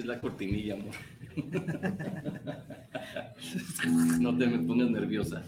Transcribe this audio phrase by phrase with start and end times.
[0.00, 0.94] Es la cortinilla, amor.
[4.18, 5.42] no te me pongas nerviosa.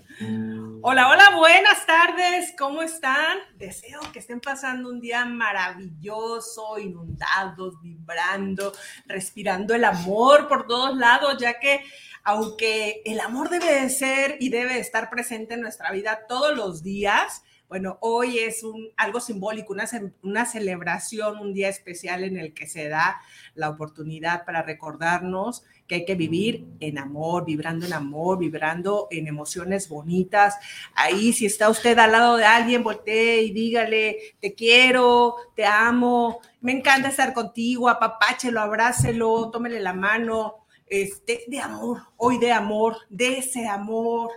[0.83, 2.53] Hola, hola, buenas tardes.
[2.59, 3.39] ¿Cómo están?
[3.57, 8.75] Deseo que estén pasando un día maravilloso, inundados, vibrando,
[9.07, 11.81] respirando el amor por todos lados, ya que
[12.23, 16.83] aunque el amor debe de ser y debe estar presente en nuestra vida todos los
[16.83, 18.63] días, bueno, hoy es
[18.99, 19.89] algo simbólico, una,
[20.23, 23.23] una, celebración, un día especial en el que se da
[23.55, 29.27] la oportunidad para recordarnos que hay que vivir en amor, vibrando en amor, vibrando en
[29.27, 30.57] emociones bonitas.
[30.95, 36.43] Ahí, si está usted al lado de alguien, voltee y dígale, te quiero, te amo,
[36.61, 42.99] me encanta estar contigo, apapáchelo, abrácelo, tómele la mano, este, de amor, hoy de amor,
[43.09, 44.31] de ese amor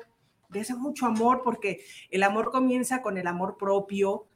[0.56, 4.28] de ese mucho amor, porque el amor comienza con el amor propio.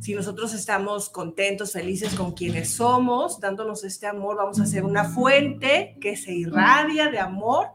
[0.00, 5.04] Si nosotros estamos contentos, felices con quienes somos, dándonos este amor, vamos a ser una
[5.04, 7.68] fuente que se irradia de amor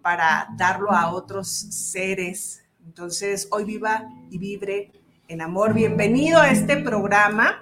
[0.00, 2.64] para darlo a otros seres.
[2.86, 4.92] Entonces, hoy viva y vibre
[5.28, 5.74] en amor.
[5.74, 7.58] Bienvenido a este programa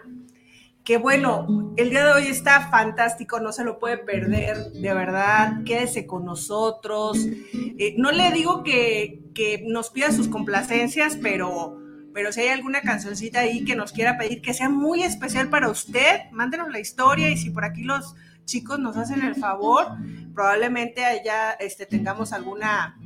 [0.85, 5.63] que bueno, el día de hoy está fantástico, no se lo puede perder, de verdad,
[5.65, 7.19] quédese con nosotros.
[7.53, 11.79] Eh, no le digo que, que, nos pida sus complacencias, pero,
[12.15, 15.69] pero si hay alguna cancioncita ahí que nos quiera pedir que sea muy especial para
[15.69, 18.15] usted, mándenos la historia y si por aquí los
[18.47, 19.87] chicos nos hacen el favor,
[20.35, 22.99] probablemente allá este, tengamos alguna,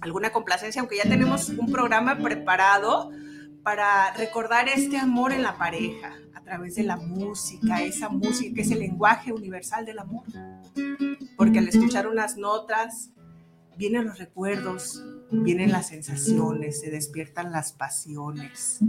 [0.00, 3.10] alguna complacencia, aunque ya tenemos un programa preparado
[3.64, 8.60] para recordar este amor en la pareja a través de la música, esa música que
[8.60, 10.24] es el lenguaje universal del amor.
[11.36, 13.10] Porque al escuchar unas notas,
[13.76, 18.80] vienen los recuerdos, vienen las sensaciones, se despiertan las pasiones.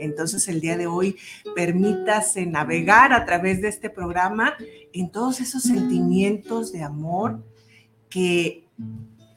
[0.00, 1.16] Entonces el día de hoy
[1.54, 4.54] permítase navegar a través de este programa
[4.92, 7.44] en todos esos sentimientos de amor
[8.10, 8.66] que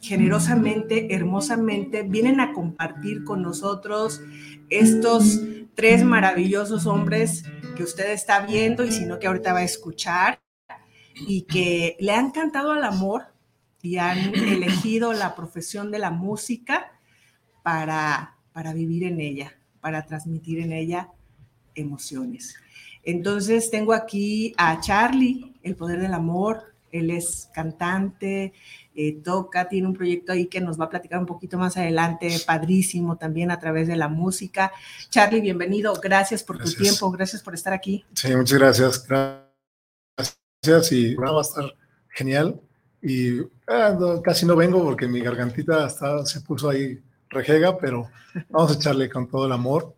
[0.02, 4.22] generosamente, hermosamente vienen a compartir con nosotros
[4.70, 5.40] estos
[5.76, 7.44] tres maravillosos hombres
[7.76, 10.42] que usted está viendo y sino que ahorita va a escuchar
[11.16, 13.26] y que le han cantado al amor
[13.82, 16.92] y han elegido la profesión de la música
[17.64, 21.12] para, para vivir en ella, para transmitir en ella
[21.76, 22.56] emociones.
[23.04, 26.76] Entonces tengo aquí a Charlie, el poder del amor.
[26.92, 28.53] Él es cantante,
[28.96, 32.36] eh, toca, tiene un proyecto ahí que nos va a platicar un poquito más adelante,
[32.46, 34.72] padrísimo también a través de la música.
[35.09, 38.06] Charlie, bienvenido, gracias por tu tiempo, gracias por estar aquí.
[38.14, 41.75] Sí, muchas gracias, gracias y va a estar
[42.09, 42.59] genial.
[43.02, 47.00] Y ah, casi no vengo porque mi gargantita hasta se puso ahí
[47.30, 48.09] rejega, pero
[48.50, 49.96] vamos a echarle con todo el amor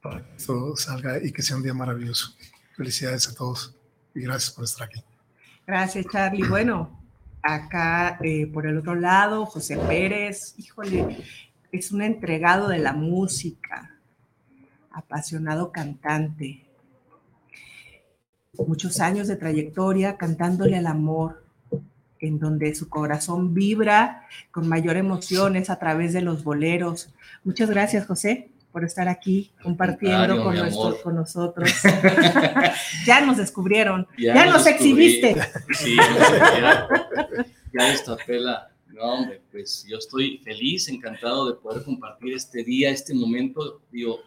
[0.00, 2.34] para que esto salga y que sea un día maravilloso.
[2.76, 3.74] Felicidades a todos
[4.14, 5.02] y gracias por estar aquí.
[5.68, 6.48] Gracias, Charlie.
[6.48, 6.98] Bueno,
[7.42, 11.18] Acá, eh, por el otro lado, José Pérez, híjole,
[11.70, 13.96] es un entregado de la música,
[14.90, 16.64] apasionado cantante.
[18.66, 21.44] Muchos años de trayectoria cantándole al amor,
[22.18, 27.14] en donde su corazón vibra con mayor emociones a través de los boleros.
[27.44, 31.70] Muchas gracias, José por estar aquí compartiendo con, nuestro, con nosotros.
[33.06, 35.36] ya nos descubrieron, ya, nos, exhibiste.
[35.74, 36.88] Sí, ya,
[37.72, 38.70] ya esta pela.
[38.88, 44.20] No, hombre, pues yo estoy feliz, encantado de poder compartir este día, este momento, digo,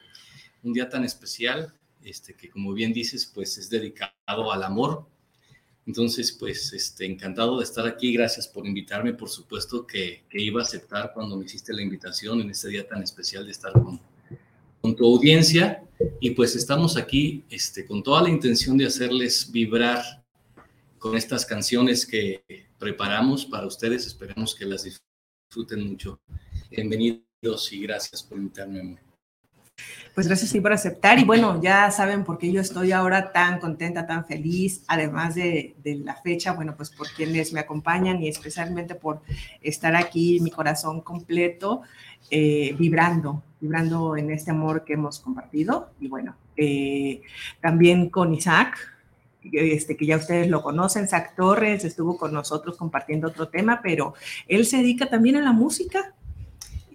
[0.64, 1.74] un día tan especial,
[2.04, 5.06] este, que como bien dices, pues es dedicado al amor.
[5.86, 8.14] Entonces, pues, este, encantado de estar aquí.
[8.14, 9.14] Gracias por invitarme.
[9.14, 12.88] Por supuesto que, que iba a aceptar cuando me hiciste la invitación en este día
[12.88, 14.00] tan especial de estar con,
[14.82, 15.84] con tu audiencia
[16.20, 20.02] y pues estamos aquí este, con toda la intención de hacerles vibrar
[20.98, 22.44] con estas canciones que
[22.78, 24.08] preparamos para ustedes.
[24.08, 26.20] Esperamos que las disfruten mucho.
[26.70, 29.11] Bienvenidos y gracias por invitarme.
[30.14, 34.06] Pues gracias por aceptar y bueno, ya saben por qué yo estoy ahora tan contenta,
[34.06, 39.22] tan feliz, además de, la fecha, bueno, pues por quienes me acompañan y especialmente por
[39.62, 41.84] estar aquí, mi corazón completo,
[42.30, 47.22] eh, vibrando, vibrando en este amor que hemos compartido y bueno, eh,
[47.62, 48.78] también con Isaac,
[49.50, 54.14] este, que ya ustedes lo conocen, Isaac Torres estuvo con nosotros compartiendo otro tema, pero
[54.50, 56.14] él se dedica también a la música.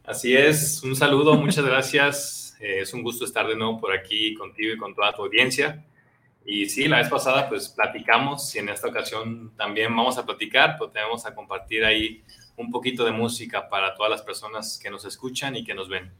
[0.04, 4.34] Así es, un saludo, muchas gracias eh, es un gusto estar de nuevo por aquí
[4.34, 5.84] contigo y con toda tu audiencia.
[6.44, 10.76] Y sí, la vez pasada pues platicamos y en esta ocasión también vamos a platicar,
[10.78, 12.22] pues tenemos a compartir ahí
[12.56, 16.12] un poquito de música para todas las personas que nos escuchan y que nos ven.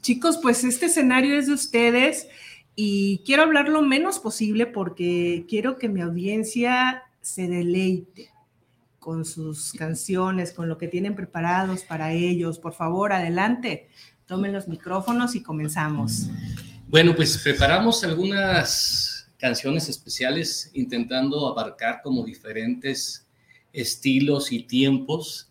[0.00, 2.28] Chicos, pues este escenario es de ustedes
[2.76, 8.30] y quiero hablar lo menos posible porque quiero que mi audiencia se deleite
[8.98, 12.58] con sus canciones, con lo que tienen preparados para ellos.
[12.58, 13.88] Por favor, adelante.
[14.26, 16.28] Tomen los micrófonos y comenzamos.
[16.88, 23.26] Bueno, pues preparamos algunas canciones especiales intentando abarcar como diferentes
[23.74, 25.50] estilos y tiempos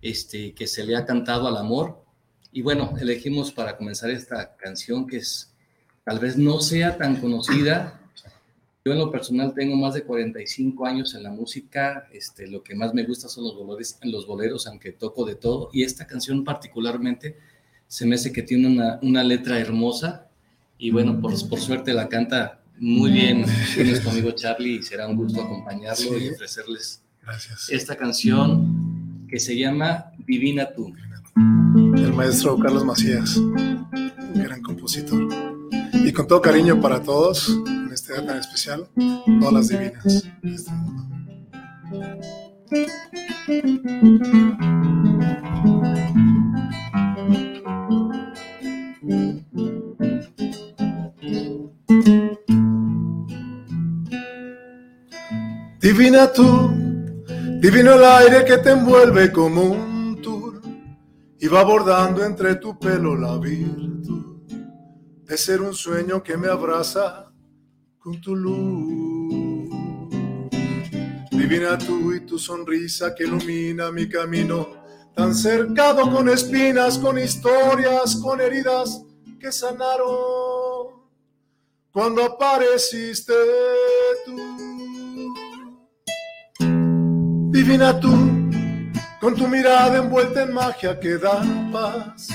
[0.00, 2.04] este, que se le ha cantado al amor.
[2.52, 5.52] Y bueno, elegimos para comenzar esta canción que es
[6.04, 8.00] tal vez no sea tan conocida.
[8.84, 12.08] Yo en lo personal tengo más de 45 años en la música.
[12.12, 13.54] Este, lo que más me gusta son los
[14.02, 15.70] los boleros, aunque toco de todo.
[15.72, 17.38] Y esta canción particularmente
[17.92, 20.26] se me hace que tiene una, una letra hermosa
[20.78, 23.44] y bueno, por, por, suerte la canta muy bien.
[23.74, 27.02] Tienes conmigo Charlie y será un gusto acompañarlo y ofrecerles
[27.68, 30.90] esta canción que se llama Divina tú.
[31.94, 33.86] El maestro Carlos Macías, un
[34.36, 35.28] gran compositor.
[35.92, 38.88] Y con todo cariño para todos, en este día tan especial,
[39.38, 40.24] todas las divinas
[42.72, 44.81] este
[55.92, 56.70] Divina tú,
[57.60, 60.62] divino el aire que te envuelve como un tour
[61.38, 64.40] y va bordando entre tu pelo la virtud
[65.22, 67.30] de ser un sueño que me abraza
[67.98, 69.68] con tu luz.
[71.30, 74.68] Divina tú y tu sonrisa que ilumina mi camino,
[75.14, 79.04] tan cercado con espinas, con historias, con heridas
[79.38, 81.02] que sanaron
[81.92, 83.34] cuando apareciste
[84.24, 84.71] tú.
[87.62, 88.10] Divina tú,
[89.20, 92.26] con tu mirada envuelta en magia que da paz,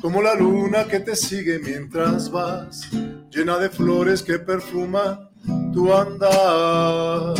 [0.00, 2.90] como la luna que te sigue mientras vas,
[3.30, 5.30] llena de flores que perfuman
[5.72, 7.34] tu andar.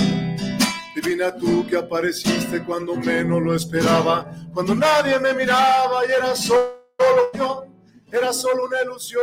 [0.95, 6.63] Divina tú que apareciste cuando menos lo esperaba, cuando nadie me miraba y era solo
[7.35, 7.67] yo,
[8.13, 9.23] era solo una ilusión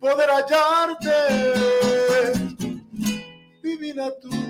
[0.00, 1.10] poder hallarte.
[3.62, 4.49] Divina tú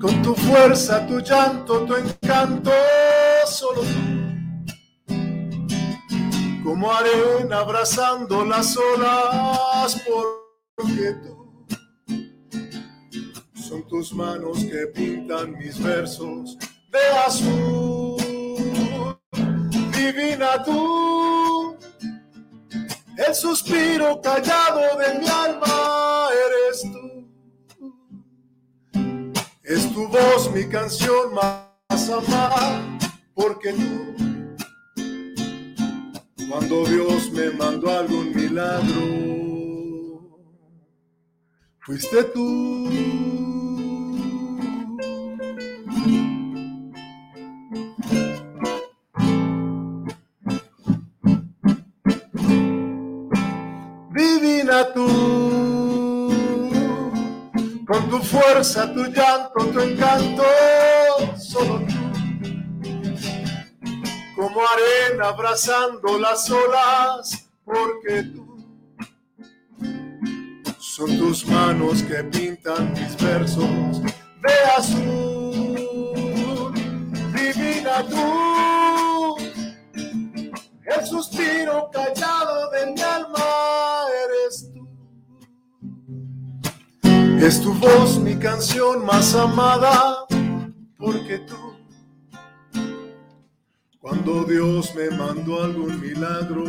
[0.00, 2.70] con tu fuerza, tu llanto, tu encanto,
[3.46, 3.86] solo tú.
[6.62, 10.02] Como arena abrazando las olas,
[10.76, 11.38] porque tú
[13.68, 16.56] son tus manos que pintan mis versos
[16.90, 18.16] de azul.
[19.92, 21.76] Divina tú,
[23.26, 26.28] el suspiro callado de mi alma
[29.98, 32.80] tu voz mi canción más amada,
[33.34, 34.14] porque tú,
[36.48, 39.00] cuando Dios me mandó algún milagro,
[41.80, 42.88] fuiste tú.
[54.14, 55.38] Divina tú
[57.88, 59.02] con tu fuerza, tu
[59.76, 60.44] encanto,
[61.38, 61.94] solo tú.
[64.36, 68.48] Como arena abrazando las olas, porque tú
[70.78, 76.72] son tus manos que pintan mis versos de azul.
[77.32, 79.36] Divina tú,
[80.84, 83.97] el suspiro callado de mi alma
[87.40, 90.26] Es tu voz mi canción más amada,
[90.98, 91.54] porque tú,
[94.00, 96.64] cuando Dios me mandó algún milagro.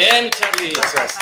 [0.02, 0.73] Bien, Charlie.
[0.73, 1.14] Gracias.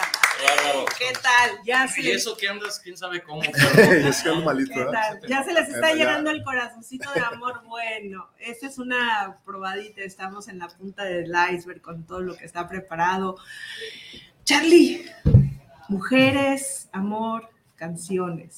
[0.43, 0.87] Bárbaro.
[0.99, 1.59] ¿Qué tal?
[1.67, 3.43] Ya se, Y eso que andas, quién sabe cómo.
[4.03, 4.87] Yo soy algo malito, ¿qué ¿eh?
[4.91, 5.21] tal?
[5.29, 8.31] Ya se les está llenando el corazoncito de amor bueno.
[8.39, 10.01] Esta es una probadita.
[10.01, 13.37] Estamos en la punta del iceberg con todo lo que está preparado.
[14.45, 15.05] Charlie,
[15.89, 18.55] mujeres, amor, canciones.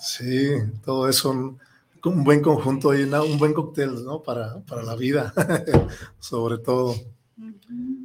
[0.00, 0.50] Sí,
[0.84, 1.60] todo eso, un,
[2.04, 4.22] un buen conjunto y una- un buen cóctel, ¿no?
[4.24, 5.32] Para, para la vida,
[6.18, 6.96] sobre todo.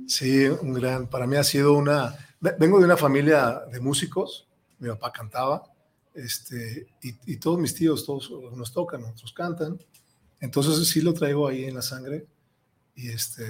[0.07, 4.47] Sí, un gran, para mí ha sido una, ve- vengo de una familia de músicos,
[4.79, 5.63] mi papá cantaba,
[6.13, 9.77] este, y, y todos mis tíos, todos nos tocan, otros cantan,
[10.39, 12.25] entonces sí lo traigo ahí en la sangre,
[12.95, 13.43] y este,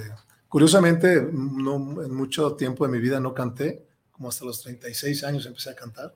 [0.48, 5.46] curiosamente, no, en mucho tiempo de mi vida no canté, como hasta los 36 años
[5.46, 6.14] empecé a cantar,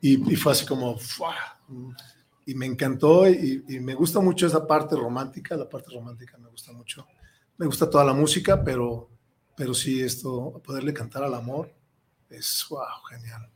[0.00, 1.34] y, y fue así como, ¡fua!
[2.46, 6.48] y me encantó, y, y me gusta mucho esa parte romántica, la parte romántica me
[6.48, 7.06] gusta mucho
[7.58, 9.08] me gusta toda la música, pero,
[9.56, 11.72] pero sí esto, poderle cantar al amor,
[12.30, 13.48] es wow, genial.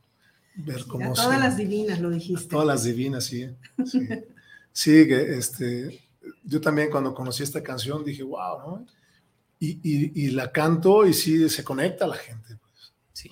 [0.55, 2.49] Ver A cómo todas se- las divinas lo a dijiste.
[2.49, 3.49] todas las divinas, sí.
[3.85, 4.01] Sí,
[4.73, 6.03] Sí, que este,
[6.45, 8.87] yo también cuando conocí esta canción dije, wow, ¿no?
[9.59, 12.57] Y, y, y la canto y sí se conecta a la gente.
[12.61, 12.93] pues.
[13.15, 13.31] Sí.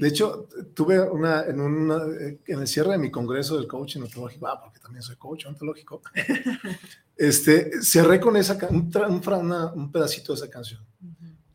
[0.00, 2.02] De hecho, tuve una, en, una,
[2.46, 6.02] en el cierre de mi congreso del coaching ontológico, ah, porque también soy coach ontológico,
[7.16, 8.90] este, cerré con esa, un,
[9.40, 10.84] una- un pedacito de esa canción.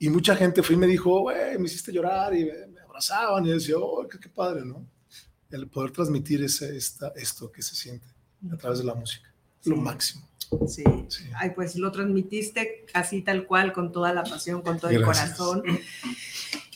[0.01, 1.25] Y mucha gente fue y me dijo,
[1.57, 4.85] me hiciste llorar y me, me abrazaban y decía, oh, qué, qué padre, ¿no?
[5.49, 8.07] El poder transmitir ese, esta, esto que se siente
[8.51, 9.33] a través de la música,
[9.65, 9.81] lo Sí.
[9.81, 10.29] máximo.
[10.67, 10.83] Sí.
[11.09, 11.25] Sí.
[11.35, 15.35] Ay, pues lo transmitiste así tal cual, con toda la pasión, con todo el Gracias.
[15.35, 15.63] corazón.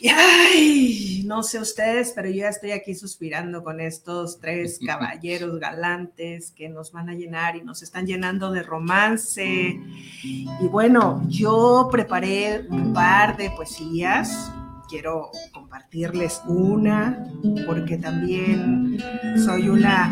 [0.03, 5.61] Y ay, no sé ustedes, pero yo ya estoy aquí suspirando con estos tres caballeros
[5.61, 9.79] galantes que nos van a llenar y nos están llenando de romance.
[10.21, 14.51] Y bueno, yo preparé un par de poesías.
[14.89, 17.25] Quiero compartirles una,
[17.65, 18.97] porque también
[19.37, 20.11] soy una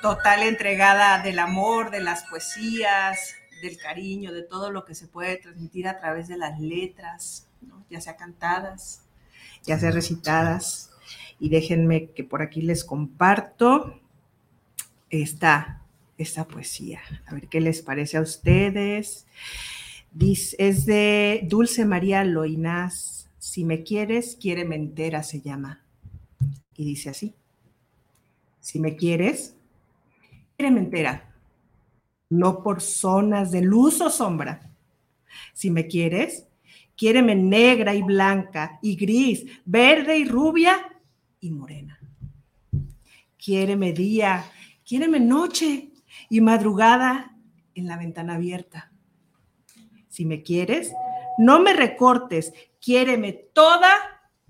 [0.00, 5.36] total entregada del amor, de las poesías, del cariño, de todo lo que se puede
[5.36, 7.84] transmitir a través de las letras, ¿no?
[7.90, 9.02] ya sea cantadas,
[9.64, 10.90] ya sea recitadas.
[11.38, 14.00] Y déjenme que por aquí les comparto
[15.10, 15.82] esta,
[16.16, 17.00] esta poesía.
[17.26, 19.26] A ver qué les parece a ustedes.
[20.12, 23.28] Dice, es de Dulce María Loinás.
[23.38, 25.82] Si me quieres, quiéreme entera se llama.
[26.74, 27.34] Y dice así.
[28.60, 29.54] Si me quieres,
[30.56, 31.34] quiéreme entera.
[32.28, 34.70] No por zonas de luz o sombra.
[35.52, 36.45] Si me quieres,
[36.96, 40.76] quiéreme negra y blanca y gris, verde y rubia
[41.40, 41.98] y morena.
[43.36, 44.44] Quiéreme día,
[44.84, 45.92] quiéreme noche
[46.30, 47.36] y madrugada
[47.74, 48.90] en la ventana abierta.
[50.08, 50.92] Si me quieres,
[51.38, 53.92] no me recortes, quiéreme toda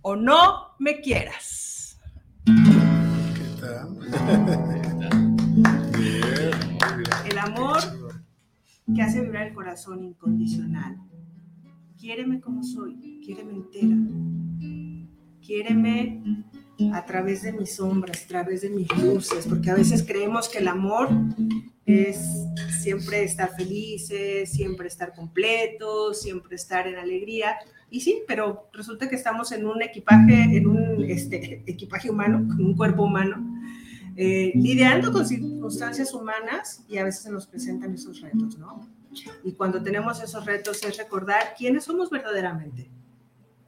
[0.00, 1.98] o no me quieras.
[2.44, 3.98] ¿Qué tal?
[7.28, 7.80] El amor
[8.94, 10.96] que hace vibrar el corazón incondicional.
[12.06, 13.96] Quiéreme como soy, quiéreme entera.
[15.44, 16.44] Quiéreme
[16.92, 20.58] a través de mis sombras, a través de mis luces, porque a veces creemos que
[20.58, 21.08] el amor
[21.84, 22.46] es
[22.80, 27.56] siempre estar felices, siempre estar completos, siempre estar en alegría.
[27.90, 32.64] Y sí, pero resulta que estamos en un equipaje, en un este, equipaje humano, con
[32.64, 33.44] un cuerpo humano,
[34.14, 38.95] eh, lidiando con circunstancias humanas y a veces se nos presentan esos retos, ¿no?
[39.44, 42.90] Y cuando tenemos esos retos es recordar quiénes somos verdaderamente,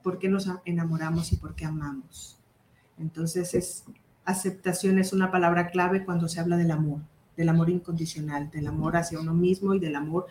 [0.02, 2.38] por qué nos enamoramos y por qué amamos.
[2.98, 3.84] Entonces, es,
[4.24, 7.00] aceptación es una palabra clave cuando se habla del amor,
[7.36, 10.26] del amor incondicional, del amor hacia uno mismo y del amor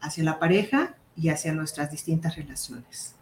[0.00, 3.14] hacia la pareja y hacia nuestras distintas relaciones.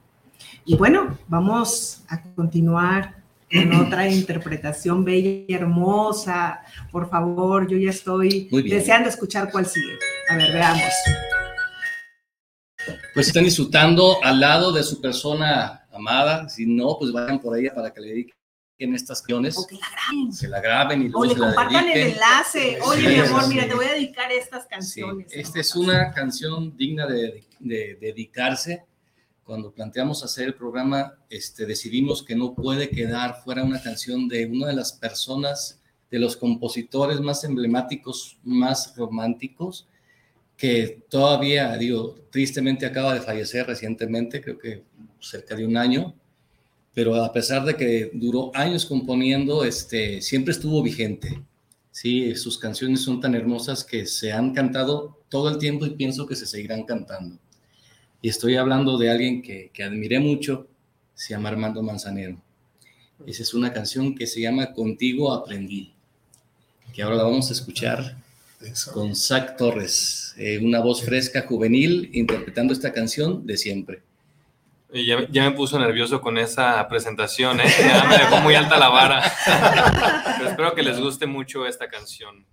[0.65, 6.61] Y bueno, vamos a continuar con otra interpretación bella y hermosa.
[6.91, 9.99] Por favor, yo ya estoy deseando escuchar cuál sigue.
[10.33, 10.93] A ver, veamos.
[13.15, 16.49] Pues están disfrutando al lado de su persona amada.
[16.49, 19.59] Si no, pues vayan por ella para que le dediquen estas canciones.
[19.59, 20.33] O que la graben.
[20.33, 22.79] Se la graben y O luego le se la compartan el enlace.
[22.83, 23.49] Oye, Sí, mi amor, sí.
[23.51, 25.27] mira, te voy a dedicar estas Sí, canciones.
[25.33, 28.85] esta es una canción digna de, de dedicarse.
[29.45, 34.47] Cuando planteamos hacer el programa, este, decidimos que no puede quedar fuera una canción de
[34.47, 39.89] una de las personas de los compositores más emblemáticos, más románticos,
[40.63, 44.85] que todavía, digo, tristemente acaba de fallecer recientemente, creo que
[45.19, 46.15] cerca de un año,
[46.95, 51.43] pero a pesar de que duró años componiendo, este, siempre estuvo vigente.
[51.91, 56.29] Sí, sus canciones son tan hermosas que se han cantado todo el tiempo y pienso
[56.29, 57.41] que se seguirán cantando.
[58.21, 60.69] Y estoy hablando de alguien que, que admiré mucho,
[61.13, 62.41] se llama Armando Manzanero.
[63.27, 65.93] Esa es una canción que se llama Contigo aprendí,
[66.95, 68.22] que ahora la vamos a escuchar
[68.93, 74.03] con Zach Torres, eh, una voz fresca, juvenil, interpretando esta canción de siempre.
[74.93, 77.65] Ya, ya, me puso nervioso con esa presentación, ¿eh?
[77.81, 79.23] Ya me dejó muy alta la vara.
[80.39, 82.45] Pero espero que les guste mucho esta canción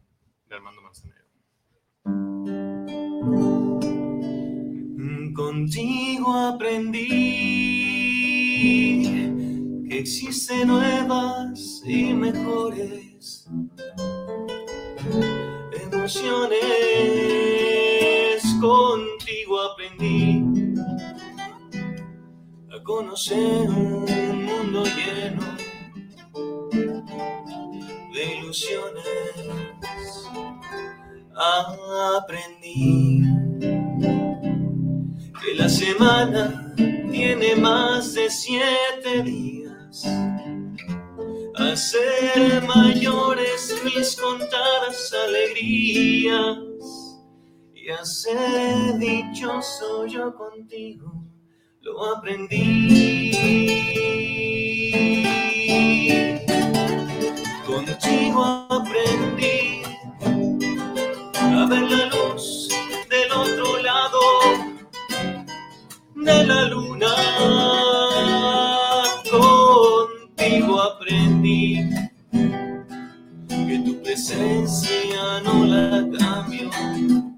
[0.48, 1.20] de Armando Manzanero.
[5.36, 7.00] Contigo aprendí
[9.90, 13.50] que existen nuevas y mejores
[16.10, 16.58] emociones.
[18.60, 20.44] Contigo aprendí
[22.76, 25.46] a conocer un mundo lleno
[28.14, 29.06] de ilusiones.
[32.18, 33.22] Aprendí
[35.42, 36.74] que la semana
[37.12, 40.06] tiene más de siete días.
[41.60, 46.58] Hacer mayores mis contadas alegrías
[47.74, 51.12] y hacer dichoso yo contigo
[51.82, 53.32] lo aprendí.
[57.66, 59.82] Contigo aprendí
[61.36, 62.70] a ver la luz
[63.10, 64.20] del otro lado
[66.16, 67.16] de la luna.
[69.30, 71.29] Contigo aprendí
[74.20, 77.29] presencia no la cambio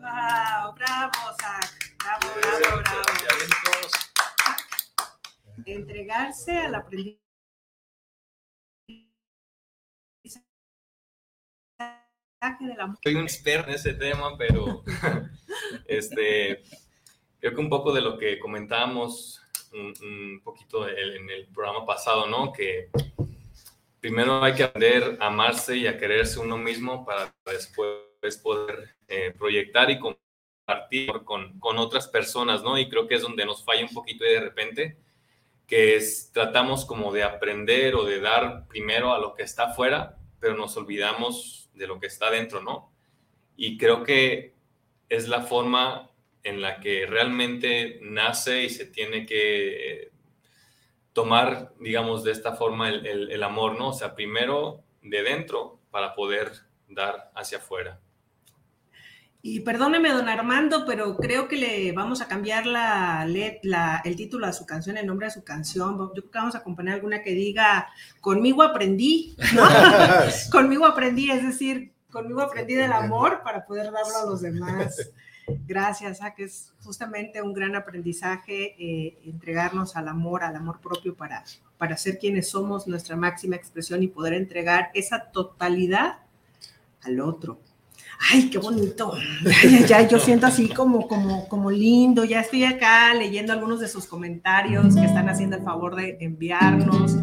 [0.00, 0.74] ¡Wow!
[0.74, 1.72] ¡Bravo, Zach!
[1.98, 3.02] ¡Bravo, bravo, bravo!
[5.66, 7.18] Entregarse al aprendizaje
[12.60, 12.98] del amor.
[13.02, 14.82] Soy un experto en ese tema, pero
[15.86, 16.62] este,
[17.40, 19.40] creo que un poco de lo que comentábamos
[19.72, 22.52] un, poquito en el programa pasado, ¿no?
[22.52, 22.90] Que
[24.00, 29.34] primero hay que aprender a amarse y a quererse uno mismo para después poder eh,
[29.36, 32.78] proyectar y compartir con, con, otras personas, ¿no?
[32.78, 34.98] Y creo que es donde nos falla un poquito y de repente,
[35.66, 36.02] que
[36.32, 40.76] tratamos como de aprender o de dar primero a lo que está afuera, pero nos
[40.76, 42.92] olvidamos de lo que está dentro, ¿no?
[43.56, 44.54] Y creo que
[45.08, 46.10] es la forma
[46.42, 50.10] en la que realmente nace y se tiene que
[51.12, 53.88] tomar, digamos, de esta forma el, el, el, amor, ¿no?
[53.88, 56.52] O sea, primero de dentro para poder
[56.88, 58.00] dar hacia afuera.
[59.40, 63.24] Y perdóneme, don Armando, pero creo que le vamos a cambiar la,
[63.62, 65.96] la, el título a su canción, el nombre de su canción.
[65.96, 67.88] Yo creo que vamos a componer alguna que diga,
[68.20, 69.62] conmigo aprendí, ¿no?
[70.50, 75.10] conmigo aprendí, es decir, conmigo aprendí del amor para poder darlo a los demás.
[75.66, 81.14] Gracias, a que es justamente un gran aprendizaje eh, entregarnos al amor, al amor propio
[81.14, 81.42] para,
[81.78, 86.18] para ser quienes somos, nuestra máxima expresión y poder entregar esa totalidad
[87.02, 87.60] al otro
[88.30, 89.12] ay, qué bonito.
[89.88, 92.24] Ya, yo siento así como, como, como lindo.
[92.24, 97.16] Ya estoy acá leyendo algunos de sus comentarios que están haciendo el favor de enviarnos.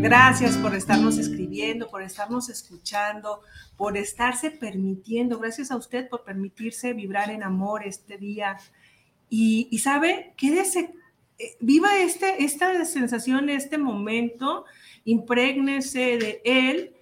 [0.00, 3.40] Gracias por estarnos escribiendo, por estarnos escuchando,
[3.76, 5.38] por estarse permitiendo.
[5.38, 8.58] Gracias a usted por permitirse vibrar en amor este día.
[9.28, 10.94] Y, sabe, quédese,
[11.38, 14.64] eh, viva este, esta sensación, este momento,
[15.04, 16.92] imprégnese de él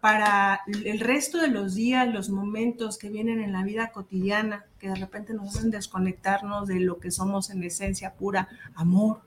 [0.00, 4.88] para el resto de los días, los momentos que vienen en la vida cotidiana, que
[4.88, 9.22] de repente nos hacen desconectarnos de lo que somos en esencia pura, amor,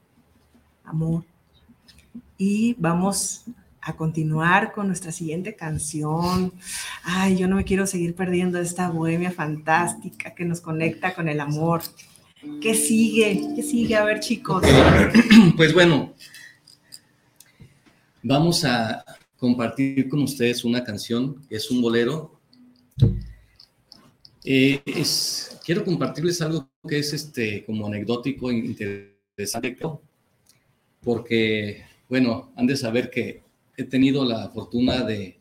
[0.84, 1.24] amor.
[2.38, 3.46] Y vamos
[3.82, 6.54] a continuar con nuestra siguiente canción.
[7.04, 11.40] Ay, yo no me quiero seguir perdiendo esta bohemia fantástica que nos conecta con el
[11.40, 11.82] amor.
[12.62, 13.42] ¿Qué sigue?
[13.56, 13.96] ¿Qué sigue?
[13.96, 14.64] A ver, chicos.
[15.58, 16.14] Pues bueno,
[18.22, 19.04] vamos a,
[19.38, 22.40] compartir con ustedes una canción que es un bolero.
[24.44, 29.78] Eh, es, quiero compartirles algo que es este, como anecdótico, interesante,
[31.02, 33.44] porque, bueno, han de saber que
[33.76, 35.40] he tenido la fortuna de,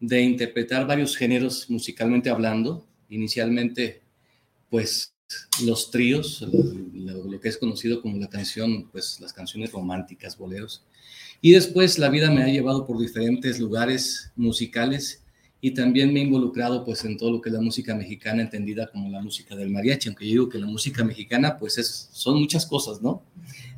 [0.00, 2.86] de interpretar varios géneros musicalmente hablando.
[3.08, 4.02] Inicialmente,
[4.70, 5.14] pues
[5.64, 6.42] los tríos,
[6.94, 10.84] lo, lo, que es conocido como la canción, pues las canciones románticas, boleros.
[11.40, 15.23] Y después la vida me ha llevado por diferentes lugares musicales
[15.64, 18.86] y también me he involucrado pues en todo lo que es la música mexicana entendida
[18.86, 22.38] como la música del mariachi, aunque yo digo que la música mexicana pues es, son
[22.38, 23.22] muchas cosas, ¿no?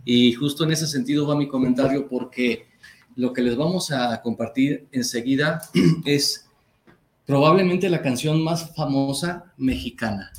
[0.05, 2.67] Y justo en ese sentido va mi comentario porque
[3.15, 5.63] lo que les vamos a compartir enseguida
[6.05, 6.49] es
[7.25, 10.33] probablemente la canción más famosa mexicana.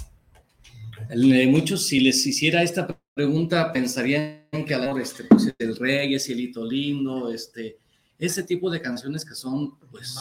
[1.47, 6.65] Muchos, si les hiciera esta pregunta, pensarían que a la este, pues, el rey, cielito
[6.65, 7.77] lindo, este,
[8.19, 10.15] ese tipo de canciones que son pues,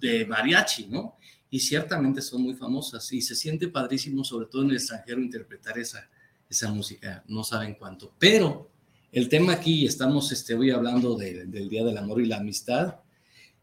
[0.00, 1.16] de mariachi, ¿no?
[1.50, 5.78] Y ciertamente son muy famosas y se siente padrísimo, sobre todo en el extranjero, interpretar
[5.78, 6.08] esa,
[6.48, 8.12] esa música, no saben cuánto.
[8.18, 8.70] Pero
[9.12, 12.96] el tema aquí, estamos este, hoy hablando del Día del Amor y la Amistad,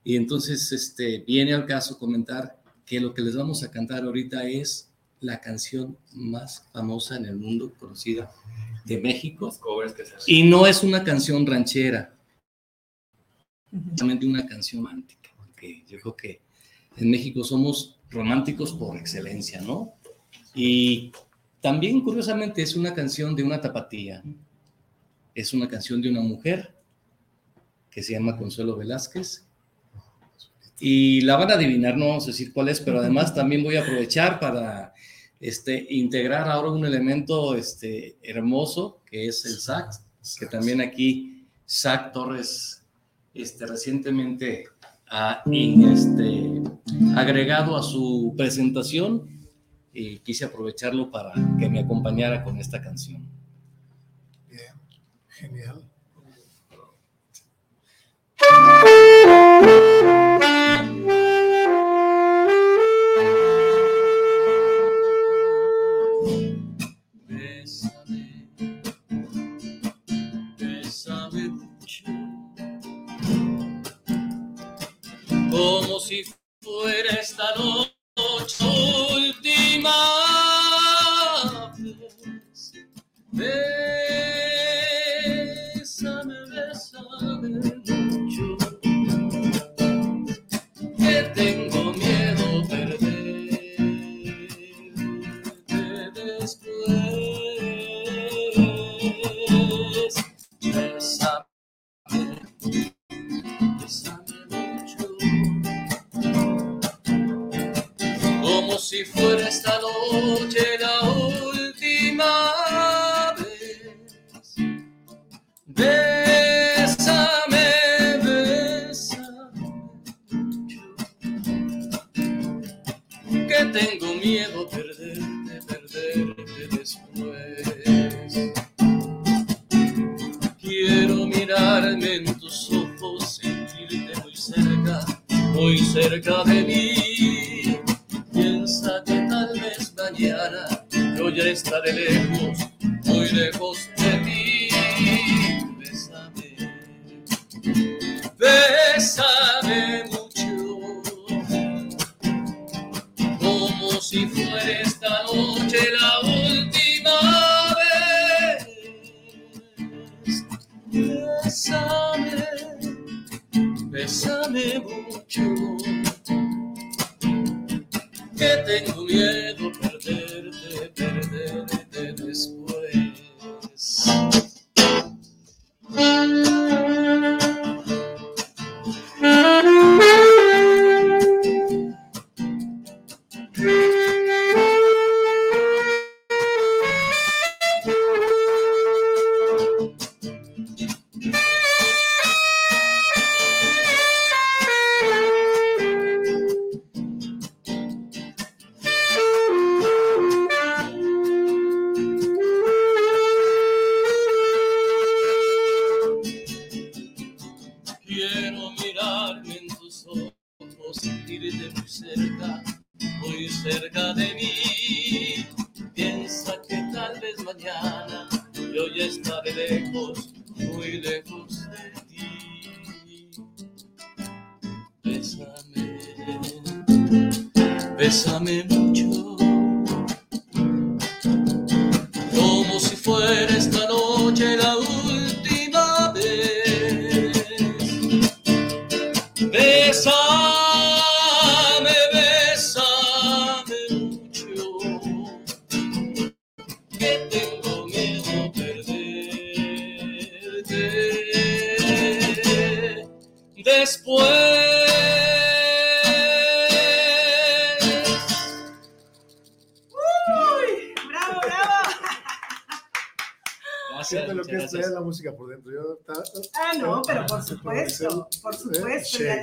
[0.03, 4.45] y entonces este, viene al caso comentar que lo que les vamos a cantar ahorita
[4.47, 4.89] es
[5.19, 8.31] la canción más famosa en el mundo, conocida
[8.85, 9.53] de México.
[10.25, 12.15] Y no es una canción ranchera,
[13.95, 16.41] solamente una canción romántica, porque yo creo que
[16.97, 19.93] en México somos románticos por excelencia, ¿no?
[20.53, 21.11] Y
[21.61, 24.23] también, curiosamente, es una canción de una tapatía.
[25.33, 26.75] Es una canción de una mujer
[27.89, 29.45] que se llama Consuelo Velázquez.
[30.79, 33.75] Y la van a adivinar, no vamos a decir cuál es, pero además también voy
[33.75, 34.93] a aprovechar para
[35.39, 40.01] este, integrar ahora un elemento este, hermoso que es el sax,
[40.39, 42.80] que también aquí Zach Torres
[43.33, 44.65] este, recientemente
[45.09, 46.61] ha este,
[47.15, 49.49] agregado a su presentación
[49.93, 53.27] y quise aprovecharlo para que me acompañara con esta canción.
[54.49, 54.73] Bien,
[55.27, 55.83] genial.
[76.11, 76.40] muy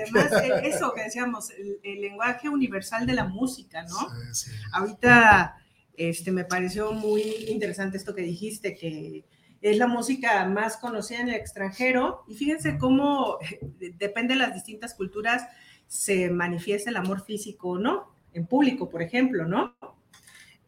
[0.03, 3.99] además, eh, eso que decíamos, el, el lenguaje universal de la música, ¿no?
[4.33, 4.51] Sí, sí.
[4.73, 5.59] Ahorita
[5.99, 9.25] este, me pareció muy interesante esto que dijiste, que
[9.61, 12.23] es la música más conocida en el extranjero.
[12.29, 15.49] Y fíjense cómo eh, depende de las distintas culturas
[15.89, 18.13] se manifiesta el amor físico, ¿no?
[18.33, 19.75] En público, por ejemplo, ¿no?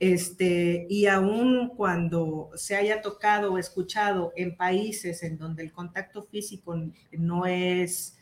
[0.01, 6.23] Este, y aún cuando se haya tocado o escuchado en países en donde el contacto
[6.23, 6.75] físico
[7.13, 8.17] no es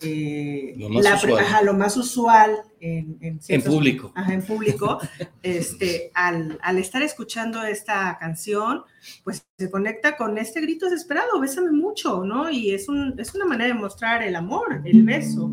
[0.00, 1.38] eh, Lo más la- usual.
[1.44, 4.12] ajá, lo más usual en, en público.
[4.14, 4.98] ajá, en público,
[5.42, 8.82] este, al, al estar escuchando esta canción,
[9.24, 12.48] pues se conecta con este grito desesperado, bésame mucho, ¿no?
[12.50, 15.52] Y es, un, es una manera de mostrar el amor, el beso.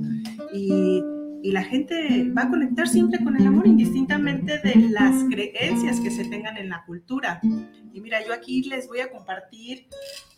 [0.54, 1.04] Y,
[1.42, 6.10] y la gente va a conectar siempre con el amor, indistintamente de las creencias que
[6.12, 7.40] se tengan en la cultura.
[7.94, 9.88] Y mira, yo aquí les voy a compartir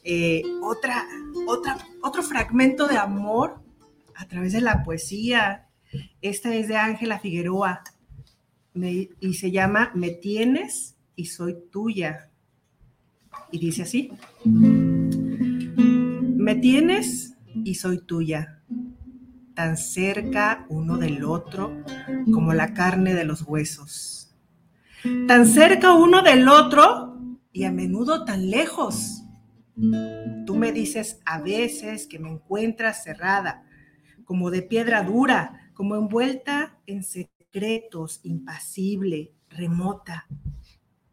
[0.04, 1.06] eh, otra,
[1.48, 3.62] otra, otro fragmento de amor
[4.17, 5.67] a través de la poesía.
[6.21, 7.84] Esta es de Ángela Figueroa
[8.75, 12.30] y se llama Me tienes y soy tuya.
[13.51, 14.12] Y dice así,
[14.45, 18.62] me tienes y soy tuya,
[19.53, 21.84] tan cerca uno del otro
[22.34, 24.36] como la carne de los huesos,
[25.27, 29.23] tan cerca uno del otro y a menudo tan lejos.
[30.45, 33.66] Tú me dices a veces que me encuentras cerrada,
[34.27, 40.27] como de piedra dura, como envuelta en secretos, impasible, remota.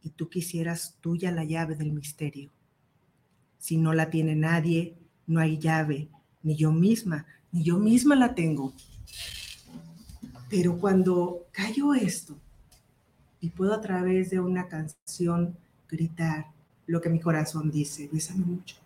[0.03, 2.51] Y tú quisieras tuya la llave del misterio.
[3.57, 4.99] Si no la tiene nadie,
[5.29, 6.09] no hay llave,
[6.43, 8.75] ni yo misma, ni yo misma la tengo.
[10.51, 12.37] Pero cuando callo esto
[13.41, 15.57] y puedo a través de una canción
[15.89, 16.49] gritar
[16.87, 18.77] lo que mi corazón dice, bésame mucho,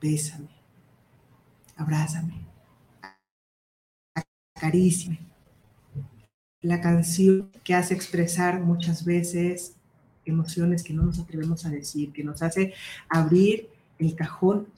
[0.00, 0.50] bésame,
[1.76, 2.51] abrázame,
[4.62, 5.18] acaríciame.
[6.60, 9.72] La canción que hace expresar muchas veces
[10.24, 12.72] emociones que no nos atrevemos a decir, que nos hace
[13.08, 14.68] abrir el cajón,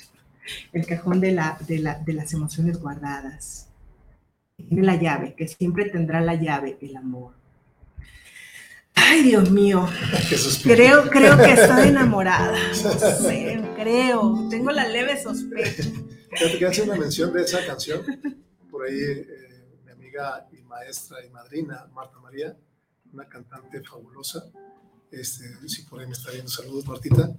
[0.72, 3.68] el cajón de, la, de, la, de las emociones guardadas.
[4.56, 7.32] Tiene la llave, que siempre tendrá la llave, el amor.
[8.94, 9.86] Ay, Dios mío,
[10.62, 12.56] creo, creo que estoy enamorada.
[12.82, 15.82] No sé, creo, tengo la leve sospecha.
[16.30, 18.02] Fíjate que hace una mención de esa canción.
[18.70, 19.44] Por ahí eh,
[20.14, 22.56] amiga y maestra y madrina, Marta María,
[23.12, 24.46] una cantante fabulosa.
[25.10, 27.30] Este, si por ahí me está viendo, saludos Martita.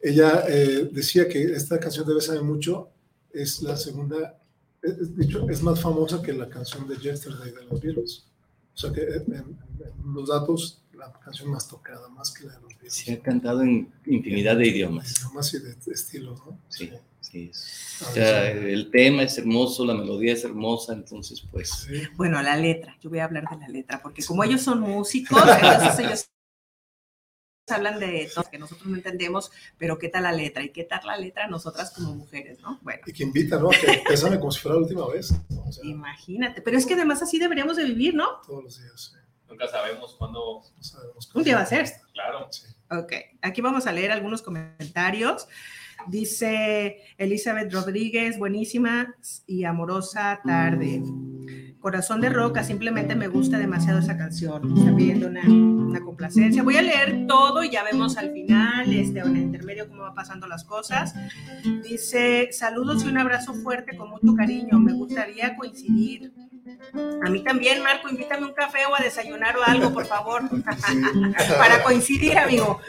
[0.00, 2.90] Ella eh, decía que esta canción de Bésame Mucho
[3.32, 4.38] es la segunda,
[4.82, 8.24] es, es- de hecho, es más famosa que la canción de Yesterday de los Beatles.
[8.74, 12.54] O sea que en, en- en los datos, la canción más tocada, más que la
[12.54, 12.94] de los Beatles.
[12.94, 15.18] Se ha cantado en infinidad de idiomas.
[15.18, 16.58] Idiomas y de, de estilos, ¿no?
[16.68, 16.92] Sí, sí.
[17.22, 22.02] Es- A O sea, el tema es hermoso, la melodía es hermosa, entonces pues sí.
[22.16, 25.38] Bueno, la letra, yo voy a hablar de la letra, porque como ellos son músicos,
[25.62, 26.26] entonces ellos
[27.68, 30.64] hablan de cosas que nosotros no entendemos, pero ¿qué tal la letra?
[30.64, 32.80] ¿Y qué tal la letra nosotras como mujeres, no?
[32.82, 33.68] Bueno, Y que invita, ¿no?
[33.68, 35.30] Que pésame como si fuera la última vez.
[35.50, 35.62] ¿no?
[35.68, 38.40] O sea, imagínate, pero es que además así deberíamos de vivir, ¿no?
[38.46, 39.12] todos los días.
[39.12, 39.16] sí.
[39.48, 41.90] Nunca sabemos cuándo, No sabemos Un día va a ser.
[42.12, 42.48] claro.
[42.50, 42.66] Sí.
[42.90, 45.46] Ok, aquí vamos a leer algunos comentarios.
[46.08, 49.14] Dice Elizabeth Rodríguez, buenísima
[49.46, 51.02] y amorosa tarde.
[51.80, 54.76] Corazón de Roca, simplemente me gusta demasiado esa canción.
[54.78, 56.62] Está pidiendo una, complacencia.
[56.62, 60.14] Voy a leer todo y ya vemos al final, este, en el intermedio, cómo va
[60.14, 61.14] pasando las cosas.
[61.82, 64.78] Dice, saludos y un abrazo fuerte con mucho cariño.
[64.78, 66.32] Me gustaría coincidir.
[67.24, 70.42] A mí también, Marco, invítame un café o a desayunar o algo, por favor.
[71.58, 72.80] Para coincidir, amigo.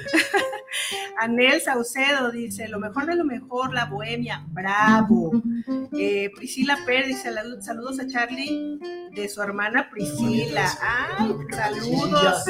[1.19, 5.31] Anel Saucedo dice, lo mejor de lo mejor, la bohemia, bravo.
[5.93, 8.79] Eh, Priscila Pérez dice, "Salu- saludos a Charlie
[9.11, 10.65] de su hermana Priscila.
[10.81, 12.43] Ay, saludos.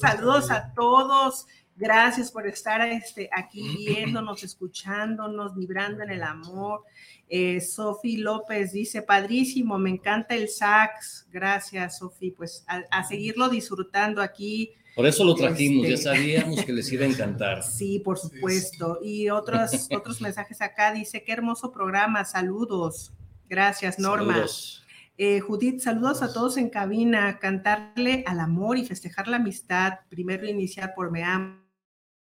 [0.00, 1.46] saludos a todos.
[1.78, 6.82] Gracias por estar este, aquí viéndonos, escuchándonos, vibrando en el amor.
[7.28, 11.28] Eh, Sofi López dice, padrísimo, me encanta el sax.
[11.30, 12.32] Gracias, Sofi.
[12.32, 14.72] Pues a, a seguirlo disfrutando aquí.
[14.96, 17.62] por eso lo trajimos, Este- ya sabíamos que les iba a encantar.
[17.62, 18.98] Sí, por supuesto.
[19.00, 23.12] Y otros, otros mensajes acá dice, qué hermoso programa, saludos.
[23.48, 24.32] Gracias, Norma.
[24.32, 24.84] Saludos.
[25.16, 29.94] Eh, Judith, saludos a todos en cabina, cantarle al amor y festejar la amistad.
[30.08, 31.56] Primero iniciar por me amo,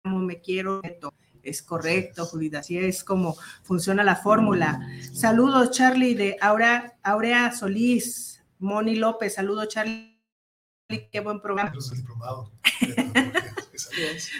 [0.03, 0.81] me quiero.
[1.41, 4.79] Es correcto, Judith, así es como funciona la fórmula.
[5.13, 10.21] Saludos, Charlie, de Aura, Aurea Solís, Moni López, saludos, Charlie,
[11.11, 11.73] qué buen programa.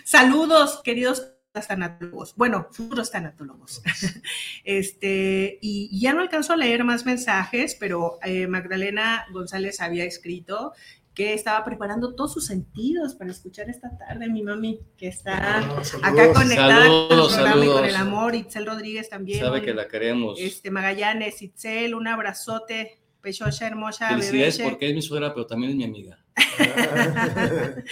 [0.06, 0.82] Saludos.
[0.84, 3.82] Queridos tanatólogos, bueno, futuros tanatólogos.
[4.64, 10.72] Este, y ya no alcanzo a leer más mensajes, pero eh, Magdalena González había escrito
[11.14, 15.60] que estaba preparando todos sus sentidos para escuchar esta tarde, mi mami, que está Ah,
[15.60, 16.34] acá saludos.
[16.38, 18.36] conectada con el programa y con el amor.
[18.36, 19.40] Itzel Rodríguez también.
[19.40, 20.40] Sabe un- que la queremos.
[20.40, 24.70] este, Magallanes, Itzel, un abrazote, pechocha hermosa, Felicidades bebeche.
[24.72, 26.23] porque es mi suegra, pero también es mi amiga.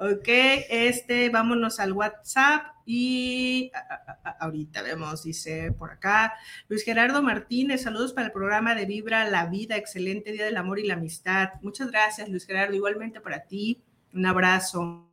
[0.00, 0.28] Ok,
[0.70, 6.34] este, vámonos al WhatsApp y a- a- a- ahorita vemos, dice por acá,
[6.68, 10.78] Luis Gerardo Martínez, saludos para el programa de Vibra la Vida, excelente Día del Amor
[10.78, 11.50] y la Amistad.
[11.62, 15.07] Muchas gracias, Luis Gerardo, igualmente para ti, un abrazo.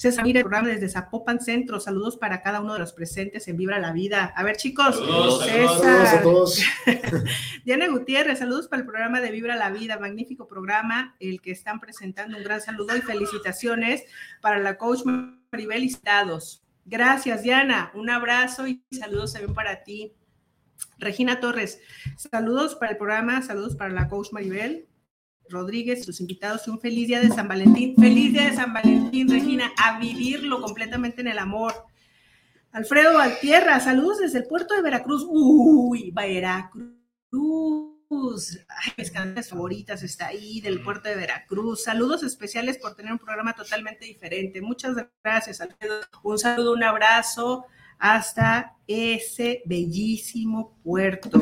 [0.00, 3.58] César, mire el programa desde Zapopan Centro, saludos para cada uno de los presentes en
[3.58, 4.32] Vibra la Vida.
[4.34, 5.78] A ver, chicos, Saludos, César.
[5.78, 6.62] Saludos a todos.
[7.66, 11.80] Diana Gutiérrez, saludos para el programa de Vibra la Vida, magnífico programa, el que están
[11.80, 12.38] presentando.
[12.38, 14.04] Un gran saludo y felicitaciones
[14.40, 16.62] para la coach Maribel Listados.
[16.86, 17.90] Gracias, Diana.
[17.92, 20.14] Un abrazo y saludos también para ti.
[20.96, 21.78] Regina Torres,
[22.16, 24.86] saludos para el programa, saludos para la coach Maribel
[25.50, 26.66] Rodríguez, sus invitados.
[26.68, 27.94] Un feliz día de San Valentín.
[27.96, 31.74] Feliz día de San Valentín, Regina, a vivirlo completamente en el amor.
[32.72, 35.26] Alfredo Valtierra, saludos desde el puerto de Veracruz.
[35.28, 36.96] Uy, Veracruz.
[38.68, 41.84] Ay, mis canciones favoritas está ahí del puerto de Veracruz.
[41.84, 44.60] Saludos especiales por tener un programa totalmente diferente.
[44.60, 46.00] Muchas gracias, Alfredo.
[46.22, 47.66] Un saludo, un abrazo
[47.98, 51.40] hasta ese bellísimo puerto.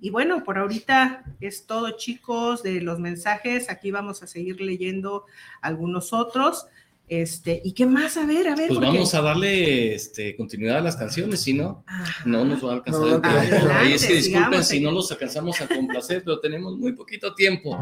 [0.00, 3.70] Y bueno, por ahorita es todo, chicos, de los mensajes.
[3.70, 5.24] Aquí vamos a seguir leyendo
[5.62, 6.66] algunos otros.
[7.08, 8.16] Este, ¿y qué más?
[8.16, 8.66] A ver, a ver.
[8.68, 12.22] Pues porque- vamos a darle este, continuidad a las canciones, si no, Ajá.
[12.26, 13.38] no nos va a alcanzar No, el tiempo.
[13.38, 17.32] adelante, Ahí es que disculpen si no los alcanzamos a complacer, pero tenemos muy poquito
[17.34, 17.78] tiempo.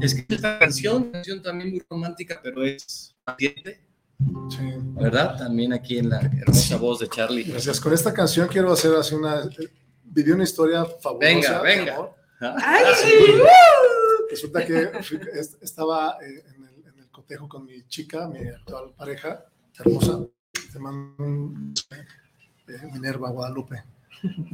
[0.00, 3.80] Es que esta canción, canción también muy romántica, pero es paciente,
[4.48, 4.58] Sí.
[4.94, 5.36] ¿verdad?
[5.36, 7.42] También aquí en la hermosa voz de Charlie.
[7.44, 7.80] Gracias.
[7.80, 9.42] Con esta canción quiero hacer así una.
[10.14, 11.60] Viví una historia fabulosa.
[11.60, 12.10] Venga, venga.
[12.40, 12.84] ¡Ay!
[14.30, 18.46] Resulta que fui- est- estaba eh, en, el, en el cotejo con mi chica, mi
[18.48, 19.44] actual pareja,
[19.78, 20.20] hermosa.
[20.72, 23.82] Te mando un eh, Minerva Guadalupe.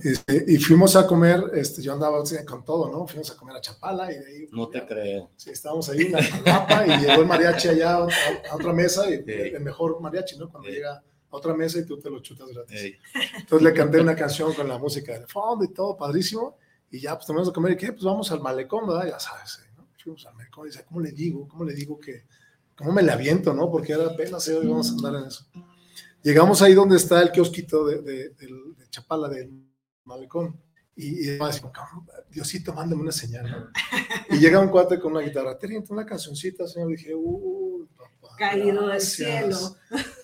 [0.03, 3.07] Este, y fuimos a comer, este, yo andaba con todo, ¿no?
[3.07, 4.49] Fuimos a comer a Chapala y de ahí.
[4.51, 5.31] No te creo.
[5.37, 8.09] Sí, estábamos ahí en la Jalapa y llegó el mariachi allá a,
[8.51, 9.55] a otra mesa y Ey.
[9.55, 10.49] el mejor mariachi, ¿no?
[10.51, 10.75] Cuando Ey.
[10.77, 12.77] llega a otra mesa y tú te lo chutas gratis.
[12.81, 12.97] Ey,
[13.39, 16.57] Entonces le canté una canción con la música de fondo y todo, padrísimo.
[16.91, 19.07] Y ya, pues terminamos de comer y qué, pues vamos al malecón, ¿verdad?
[19.09, 19.71] Ya sabes, ¿eh?
[19.77, 19.87] ¿no?
[20.03, 21.47] Fuimos al malecón y dice, ¿cómo le digo?
[21.47, 22.25] ¿Cómo le digo que,
[22.77, 23.71] cómo me le aviento, no?
[23.71, 25.47] Porque era apenas hoy vamos a andar en eso.
[26.23, 29.53] Llegamos ahí donde está el kiosquito de, de, del- de Chapala, del
[30.05, 30.61] malecón.
[30.97, 33.49] Y, y "Cabrón, Diosito, mándame una señal.
[33.51, 34.37] ¿no?
[34.37, 36.89] Y llega un cuate con una guitarra, te riento una cancioncita, señor.
[36.91, 38.37] dije, uy, papá.
[38.39, 39.13] Caído del gracias".
[39.15, 39.77] cielo.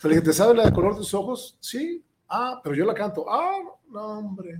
[0.05, 1.57] Dije, ¿te sabe la de color de tus ojos?
[1.61, 2.03] Sí.
[2.29, 3.27] Ah, pero yo la canto.
[3.31, 3.59] Ah,
[3.91, 4.59] no, hombre.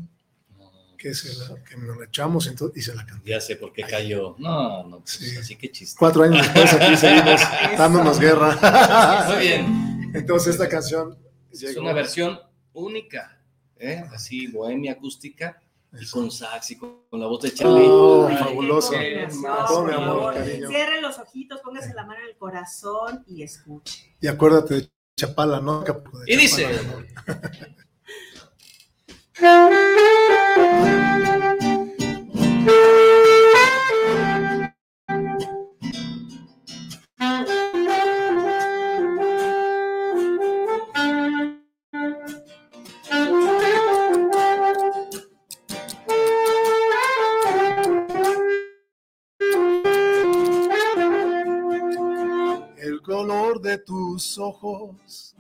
[0.99, 3.27] Que, se la, que nos la echamos y se la cantó.
[3.27, 4.35] Ya sé por qué cayó.
[4.39, 5.37] No, no, pues Sí.
[5.37, 5.97] así que chiste.
[5.99, 7.41] Cuatro años después aquí seguimos
[7.79, 9.25] dándonos guerra.
[9.29, 10.11] Muy bien.
[10.15, 11.19] Entonces esta canción
[11.51, 11.83] Es llegó.
[11.83, 12.41] una versión
[12.73, 13.39] única,
[13.79, 14.05] ¿eh?
[14.13, 15.61] así bohemia acústica
[15.93, 16.19] y Eso.
[16.19, 17.87] con sax y con, con la voz de Charlie.
[17.89, 18.93] Oh, Ay, fabuloso.
[19.69, 20.69] Todo mi amor, cariño.
[20.69, 24.17] Cierren los ojitos, póngase la mano en el corazón y escuche.
[24.21, 25.83] Y acuérdate de Chapala, ¿no?
[25.83, 25.95] De
[26.27, 26.69] Y dice.
[29.35, 31.03] Chapala,
[54.27, 55.37] tus ojos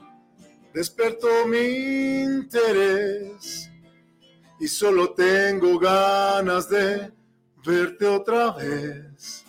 [0.72, 3.68] despertó mi interés
[4.61, 7.12] y solo tengo ganas de
[7.64, 9.45] verte otra vez.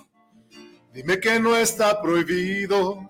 [0.92, 3.08] Dime que no está prohibido,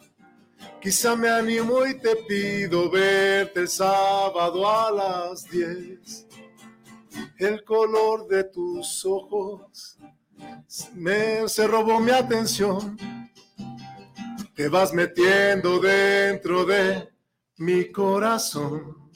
[0.81, 6.27] quizá me animo y te pido verte el sábado a las 10.
[7.37, 9.97] El color de tus ojos
[10.93, 12.97] me se robó mi atención
[14.57, 17.07] te vas metiendo dentro de
[17.57, 19.11] mi corazón.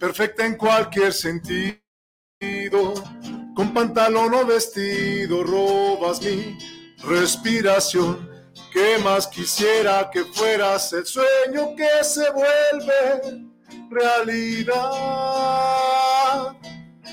[0.00, 1.78] Perfecta en cualquier sentido,
[3.54, 6.56] con pantalón o vestido, robas mi
[7.06, 8.30] respiración.
[8.72, 13.44] ¿Qué más quisiera que fueras el sueño que se vuelve
[13.90, 14.74] realidad?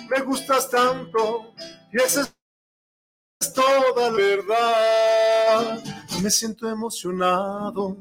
[0.10, 1.54] Me gustas tanto
[1.92, 6.01] y esa es toda la verdad.
[6.22, 7.98] Me siento emocionado.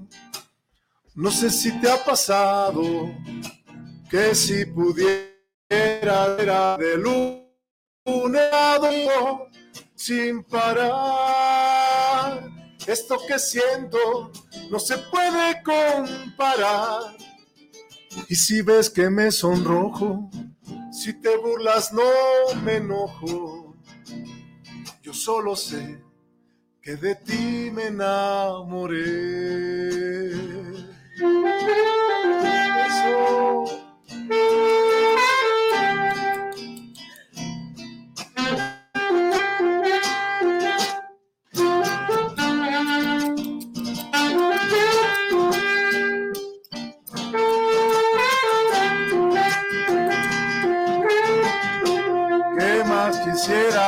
[1.15, 2.83] No sé si te ha pasado
[4.11, 5.31] que si pudiera
[5.71, 9.49] era de lunes a domingo
[9.95, 10.91] sin parar.
[12.87, 14.31] Esto que siento
[14.71, 17.17] no se puede comparar.
[18.29, 20.29] Y si ves que me sonrojo,
[20.93, 22.03] si te burlas no
[22.63, 23.77] me enojo.
[25.03, 26.10] Yo solo sé
[26.91, 29.01] que de ti me enamoré.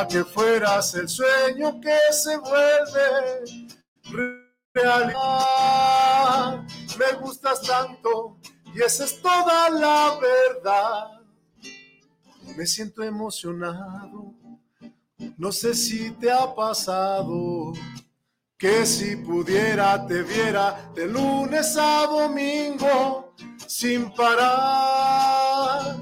[0.06, 3.44] Que fueras el sueño que se vuelve
[4.74, 6.62] realidad?
[6.98, 8.38] Me gustas tanto
[8.74, 11.20] y esa es toda la verdad.
[12.56, 14.34] Me siento emocionado,
[15.36, 17.72] no sé si te ha pasado
[18.58, 23.34] que si pudiera te viera de lunes a domingo
[23.66, 25.96] sin parar.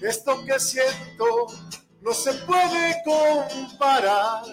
[0.00, 1.46] Esto que siento
[2.04, 4.44] no se puede comparar.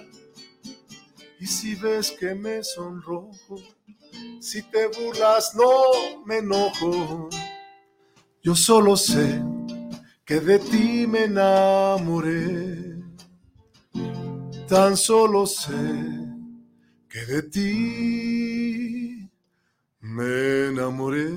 [1.40, 3.58] Y si ves que me sonrojo,
[4.40, 5.70] si te burlas no
[6.26, 7.30] me enojo.
[8.42, 9.44] Yo solo sé
[10.24, 13.04] que de ti me enamoré.
[14.68, 15.72] Tan solo sé
[17.10, 19.30] que de ti
[20.00, 21.28] me enamoré.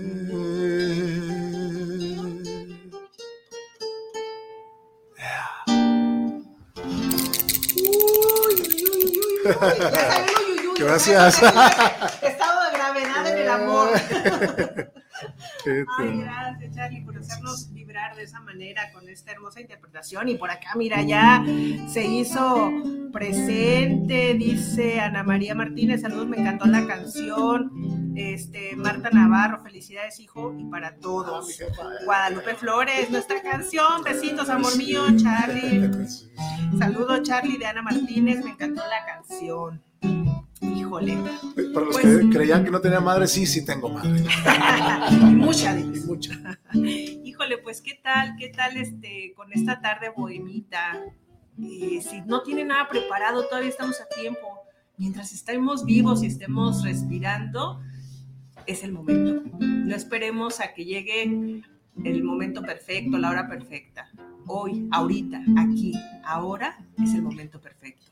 [10.79, 11.43] Gracias.
[12.23, 13.91] Estado de gravedad en el amor.
[15.99, 20.29] Ay, gracias, Charlie, por hacernos vibrar de esa manera con esta hermosa interpretación.
[20.29, 21.45] Y por acá, mira, ya
[21.89, 22.73] se hizo
[23.13, 26.03] presente, dice Ana María Martínez.
[26.03, 27.71] Saludos, me encantó la canción.
[28.17, 31.49] Este, Marta Navarro, felicidades, hijo, y para ah, todos.
[31.49, 34.03] mi jefa, Guadalupe Flores, nuestra canción.
[34.05, 35.91] Besitos, amor mío, Charlie.
[36.79, 38.45] Saludos, Charlie de Ana Martínez.
[38.45, 39.83] Me encantó la canción.
[41.01, 41.17] Híjole,
[41.73, 44.23] Para los Pues- que creían que no tenía madre, sí, sí tengo madre.
[45.35, 46.61] mucha Y mucha.
[46.75, 51.01] Híjole, pues qué tal, qué tal este con esta tarde bohemita.
[51.61, 54.41] Eh, si no tiene nada preparado, todavía estamos a tiempo.
[54.97, 57.81] Mientras estemos vivos y estemos respirando,
[58.67, 59.43] es el momento.
[59.59, 61.63] No esperemos a que llegue
[62.05, 64.09] el momento perfecto, la hora perfecta.
[64.47, 68.05] hoy, ahorita, aquí, ahora, es el momento perfecto.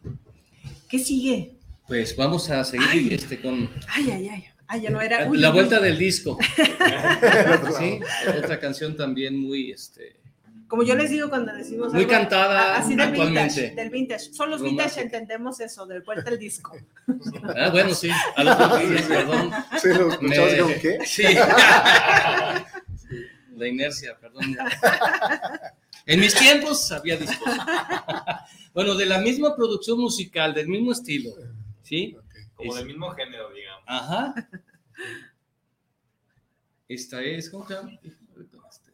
[0.88, 1.58] ¿Qué sigue?
[1.92, 4.44] Pues vamos a seguir este, con Ay, ay, ay.
[4.66, 5.28] Ay, ya no era.
[5.28, 5.84] uy, la uy, vuelta uy.
[5.84, 6.38] del disco.
[7.78, 8.00] Sí,
[8.38, 10.16] otra canción también muy, este,
[10.68, 11.92] Como yo les digo cuando decimos.
[11.92, 13.60] Muy algo, cantada Así del actualmente.
[13.60, 14.32] vintage, del vintage.
[14.32, 16.74] Son los vintage entendemos eso, del vuelta al disco.
[17.58, 19.50] ah, bueno, sí, a los días, perdón.
[19.78, 20.98] Sí, lo escuchabas Me- como, ¿qué?
[21.04, 21.24] Sí.
[23.54, 24.56] La inercia, perdón.
[26.06, 27.52] En mis tiempos había discos.
[28.72, 31.32] Bueno, de la misma producción musical, del mismo estilo.
[31.82, 32.16] ¿Sí?
[32.16, 32.24] Ok.
[32.54, 33.84] Como del mismo género, digamos.
[33.86, 34.34] Ajá.
[36.88, 37.98] Esta es, ¿cómo se llama?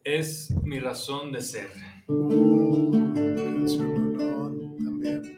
[0.03, 1.71] Es mi razón de ser.
[4.83, 5.29] También.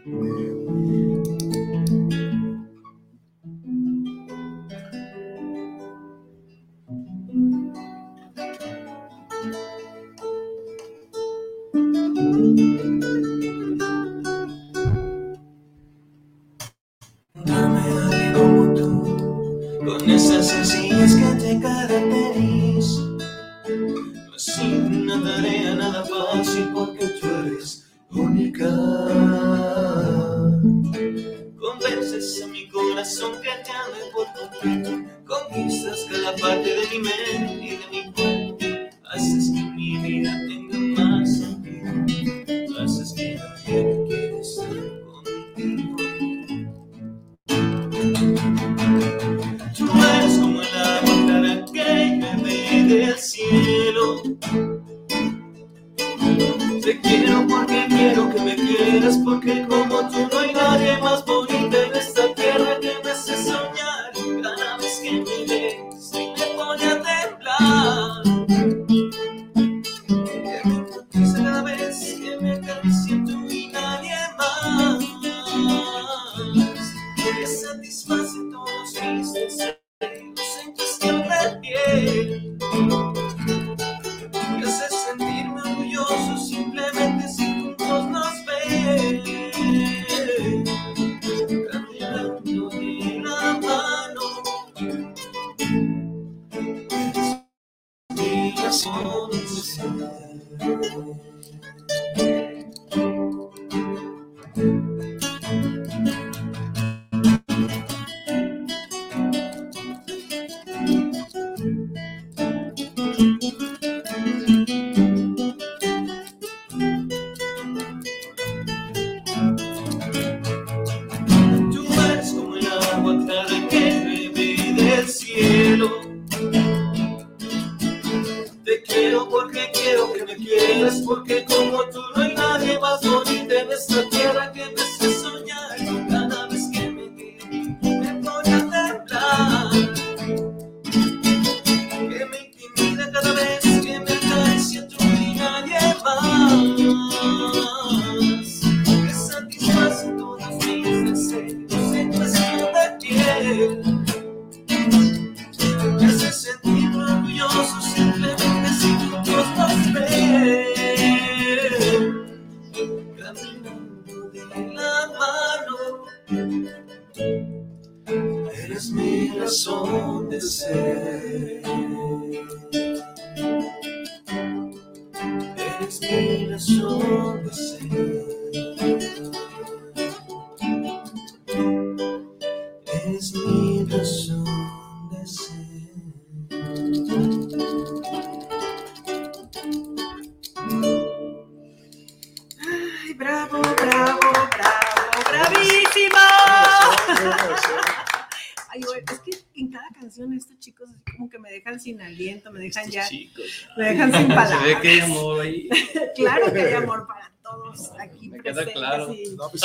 [204.47, 205.69] Se ve que hay amor ahí.
[206.15, 209.13] Claro que hay amor para todos aquí Me queda presentes claro.
[209.13, 209.63] y- No, pues,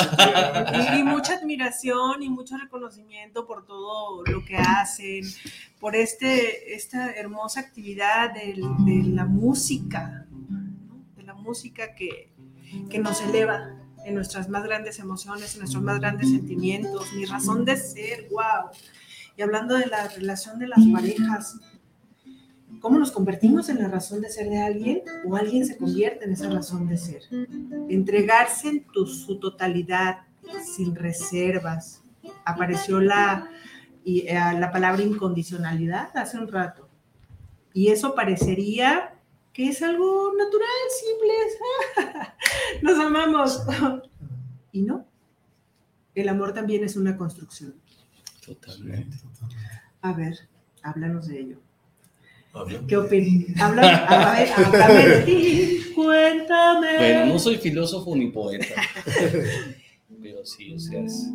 [0.95, 5.23] y, y mucha admiración y mucho reconocimiento por todo lo que hacen,
[5.79, 10.97] por este, esta hermosa actividad del- de la música, ¿no?
[11.15, 12.31] de la música que,
[12.89, 17.65] que nos eleva en nuestras más grandes emociones, en nuestros más grandes sentimientos, mi razón
[17.65, 18.69] de ser, wow.
[19.35, 21.57] Y hablando de la relación de las parejas,
[22.81, 26.31] ¿cómo nos convertimos en la razón de ser de alguien o alguien se convierte en
[26.33, 27.21] esa razón de ser?
[27.89, 30.19] entregarse en tu- su totalidad,
[30.75, 32.03] sin reservas.
[32.45, 33.49] Apareció la,
[34.03, 36.87] y, eh, la palabra incondicionalidad hace un rato.
[37.73, 39.13] Y eso parecería
[39.53, 40.67] que es algo natural,
[41.01, 41.33] simple,
[42.81, 43.61] nos amamos.
[44.71, 45.05] y no,
[46.15, 47.73] el amor también es una construcción.
[48.45, 49.17] Totalmente.
[50.01, 50.37] A ver,
[50.83, 51.59] háblanos de ello.
[52.87, 53.61] ¿Qué opinas?
[53.61, 56.97] Habla, a ver, háblame de ti, cuéntame.
[56.97, 58.75] Bueno, no soy filósofo ni poeta,
[60.21, 61.29] pero sí, o sea, es,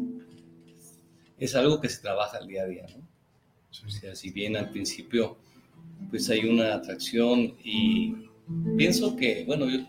[1.38, 3.02] es algo que se trabaja al día a día, ¿no?
[3.86, 5.38] O sea, si bien al principio
[6.10, 8.14] pues hay una atracción y
[8.76, 9.80] pienso que, bueno, yo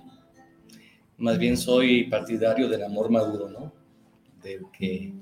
[1.18, 3.74] más bien soy partidario del amor maduro, ¿no?
[4.42, 5.14] Del que,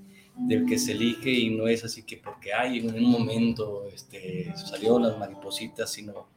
[0.48, 4.54] del que se elige y no es así que porque hay en un momento este,
[4.56, 6.28] salió las maripositas, sino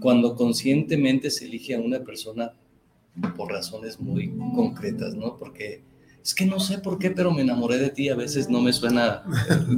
[0.00, 2.52] cuando conscientemente se elige a una persona
[3.36, 5.36] por razones muy concretas, ¿no?
[5.38, 5.82] Porque
[6.22, 8.72] es que no sé por qué, pero me enamoré de ti, a veces no me
[8.72, 9.24] suena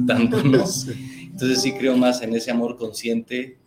[0.07, 0.63] tanto, ¿no?
[1.21, 3.57] Entonces sí creo más en ese amor consciente,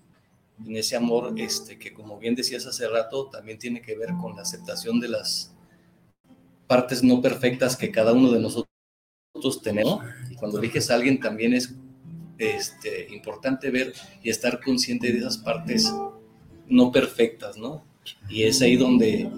[0.64, 4.36] en ese amor este, que como bien decías hace rato, también tiene que ver con
[4.36, 5.54] la aceptación de las
[6.66, 8.67] partes no perfectas que cada uno de nosotros
[9.62, 10.04] tenemos.
[10.30, 11.74] Y cuando eliges a alguien también es
[12.38, 15.92] este, importante ver y estar consciente de esas partes
[16.68, 17.84] no perfectas, ¿no?
[18.28, 19.28] Y es ahí donde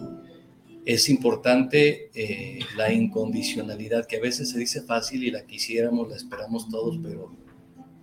[0.85, 6.17] es importante eh, la incondicionalidad, que a veces se dice fácil y la quisiéramos, la
[6.17, 7.33] esperamos todos, pero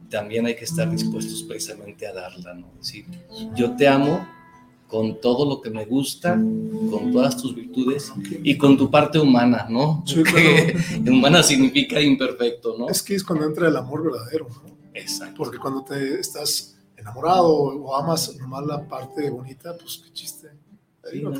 [0.09, 2.71] también hay que estar dispuestos precisamente a darla, ¿no?
[2.77, 3.05] decir,
[3.55, 4.25] yo te amo
[4.87, 8.11] con todo lo que me gusta, con todas tus virtudes
[8.43, 10.03] y con tu parte humana, ¿no?
[10.05, 10.75] Sí, Que
[11.11, 12.87] humana significa imperfecto, ¿no?
[12.89, 14.77] Es que es cuando entra el amor verdadero, ¿no?
[14.93, 15.35] Exacto.
[15.37, 20.47] Porque cuando te estás enamorado o amas nomás la parte bonita, pues qué chiste.
[21.03, 21.33] Ahí Sí, no.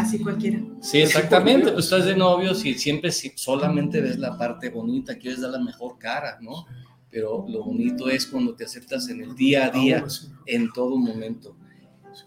[0.00, 0.62] Así cualquiera.
[0.80, 5.40] Sí, exactamente, pues estás de novios y siempre si- solamente ves la parte bonita, quieres
[5.40, 6.66] dar la mejor cara, ¿no?
[7.10, 10.04] Pero lo bonito es cuando te aceptas en el día a día,
[10.46, 11.56] en todo momento,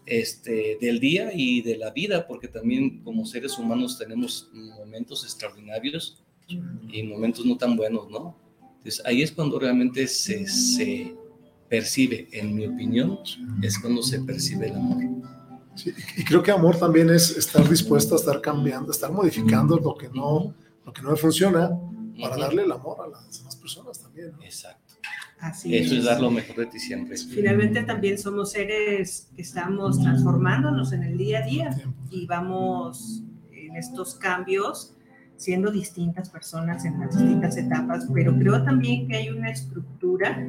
[0.06, 6.24] este, del día y de la vida, porque también como seres humanos tenemos momentos extraordinarios
[6.48, 8.38] y momentos no tan buenos, ¿no?
[8.78, 11.16] Entonces ahí es cuando realmente se, se
[11.70, 13.20] percibe, en mi opinión,
[13.62, 15.04] es cuando se percibe el amor.
[15.76, 19.96] Sí, y creo que amor también es estar dispuesto a estar cambiando, estar modificando lo
[19.96, 20.54] que no,
[20.86, 21.72] lo que no me funciona
[22.22, 24.32] para darle el amor a las demás personas también.
[24.32, 24.44] ¿no?
[24.44, 24.85] Exacto.
[25.46, 27.16] Así Eso es dar lo mejor de ti siempre.
[27.18, 31.70] Finalmente también somos seres que estamos transformándonos en el día a día
[32.10, 33.22] y vamos
[33.52, 34.96] en estos cambios
[35.38, 40.44] siendo distintas personas en las distintas etapas, pero creo también que hay una estructura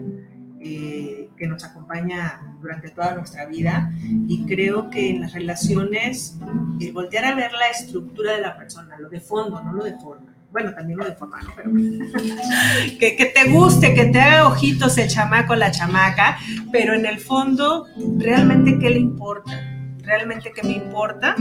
[0.61, 3.93] eh, que nos acompaña durante toda nuestra vida
[4.27, 6.39] y creo que en las relaciones
[6.81, 9.99] el voltear a ver la estructura de la persona, lo de fondo, no lo de
[9.99, 10.36] forma.
[10.57, 11.53] Bueno, también lo de forma, ¿no?
[11.55, 11.71] Pero
[12.99, 16.39] que, que te guste, que te haga ojitos el chamaco, la chamaca,
[16.73, 17.87] pero en el fondo,
[18.17, 19.53] realmente qué le importa,
[19.99, 21.37] realmente qué me importa,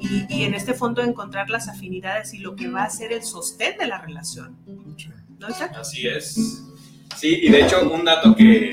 [0.00, 3.24] y, y en este fondo encontrar las afinidades y lo que va a ser el
[3.24, 4.56] sostén de la relación.
[5.38, 5.76] ¿No, Isaac?
[5.78, 6.64] Así es.
[7.14, 8.70] Sí, y de hecho un dato que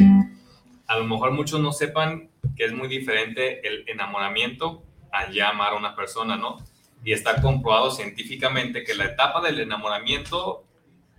[0.88, 5.74] a lo mejor muchos no sepan que es muy diferente el enamoramiento a ya amar
[5.74, 6.56] a una persona, ¿no?
[7.04, 10.64] Y está comprobado científicamente que la etapa del enamoramiento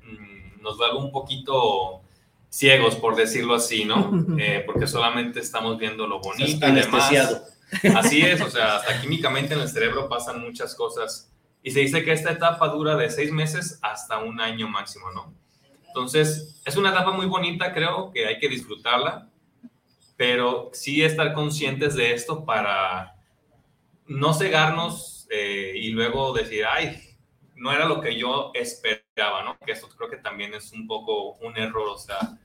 [0.03, 2.01] mm, nos vuelve un poquito
[2.49, 4.11] ciegos, por decirlo así, ¿no?
[4.39, 7.13] Eh, porque solamente estamos viendo lo bonito y demás.
[7.97, 11.33] Así es, o sea, hasta químicamente en el cerebro pasan muchas cosas.
[11.63, 15.33] Y se dice que esta etapa dura de seis meses hasta un año máximo, ¿no?
[15.89, 19.29] Entonces, es una etapa muy bonita, creo que hay que disfrutarla,
[20.17, 23.17] pero sí estar conscientes de esto para
[24.07, 26.97] no cegarnos eh, y luego decir, ay,
[27.57, 29.59] no era lo que yo esperaba, ¿no?
[29.59, 32.39] Que eso creo que también es un poco un error, o sea,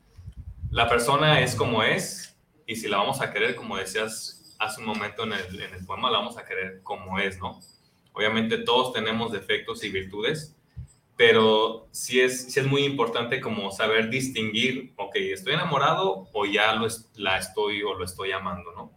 [0.72, 2.36] la persona es como es
[2.66, 5.86] y si la vamos a querer, como decías hace un momento en el, en el
[5.86, 7.60] poema, la vamos a querer como es, ¿no?
[8.14, 10.56] Obviamente todos tenemos defectos y virtudes,
[11.16, 16.74] pero sí es, sí es muy importante como saber distinguir, ok, estoy enamorado o ya
[16.74, 16.88] lo
[17.18, 18.92] la estoy o lo estoy amando, ¿no?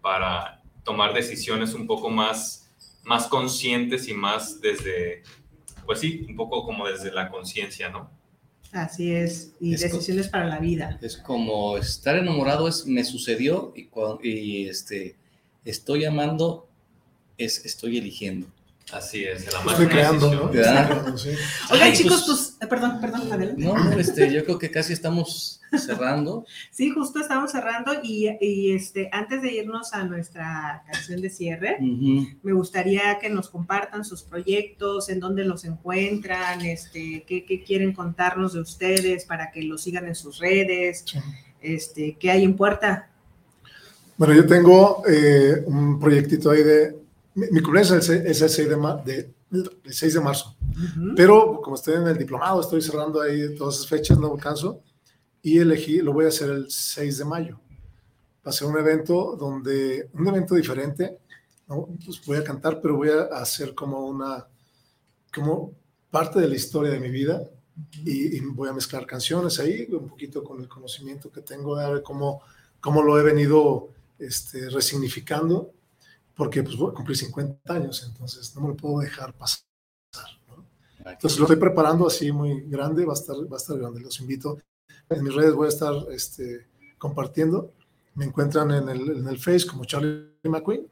[0.00, 2.63] Para tomar decisiones un poco más,
[3.04, 5.22] más conscientes y más desde,
[5.86, 8.10] pues sí, un poco como desde la conciencia, ¿no?
[8.72, 10.98] Así es, y Es decisiones para la vida.
[11.00, 13.88] Es como estar enamorado es me sucedió y,
[14.28, 15.14] y este
[15.64, 16.68] estoy amando
[17.38, 18.48] es estoy eligiendo.
[18.92, 20.88] Así es, amar estoy creando, decisión.
[20.90, 21.74] ¿no?
[21.74, 23.62] Oigan, chicos, pues- pues, eh, perdón, perdón, adelante.
[23.64, 26.44] No, no, este, yo creo que casi estamos cerrando.
[26.70, 31.78] Sí, justo estamos cerrando y, y, este, antes de irnos a nuestra canción de cierre,
[31.80, 37.92] me gustaría que nos compartan sus proyectos, en dónde los encuentran, este, qué, qué quieren
[37.94, 41.18] contarnos de ustedes para que los sigan en sus redes, Sí.
[41.62, 43.08] este, qué hay en puerta.
[44.18, 47.02] Bueno, yo tengo eh, un proyectito ahí de...
[47.34, 50.56] Mi, mi cumpleaños es el, es el 6 de, ma- de, el 6 de marzo,
[51.16, 54.80] pero como estoy en el diplomado, estoy cerrando ahí todas esas fechas, no alcanzo,
[55.42, 57.60] y elegí, lo voy a hacer el 6 de mayo.
[58.46, 61.18] Va a ser un evento donde, un evento diferente,
[61.68, 61.88] ¿no?
[62.04, 64.46] Pues voy a cantar, pero voy a hacer como una,
[65.34, 65.72] como
[66.10, 67.42] parte de la historia de mi vida
[68.04, 71.90] y, y voy a mezclar canciones ahí, un poquito con el conocimiento que tengo de
[71.90, 72.42] ver cómo,
[72.80, 75.72] cómo lo he venido este, resignificando,
[76.34, 79.60] porque pues voy a cumplir 50 años, entonces no me lo puedo dejar pasar.
[80.48, 80.64] ¿no?
[81.10, 84.20] Entonces lo estoy preparando así muy grande, va a estar, va a estar grande, los
[84.20, 84.58] invito.
[85.08, 86.66] En mis redes voy a estar este,
[86.98, 87.72] compartiendo.
[88.14, 90.86] Me encuentran en el, en el Face como Charlie McQueen.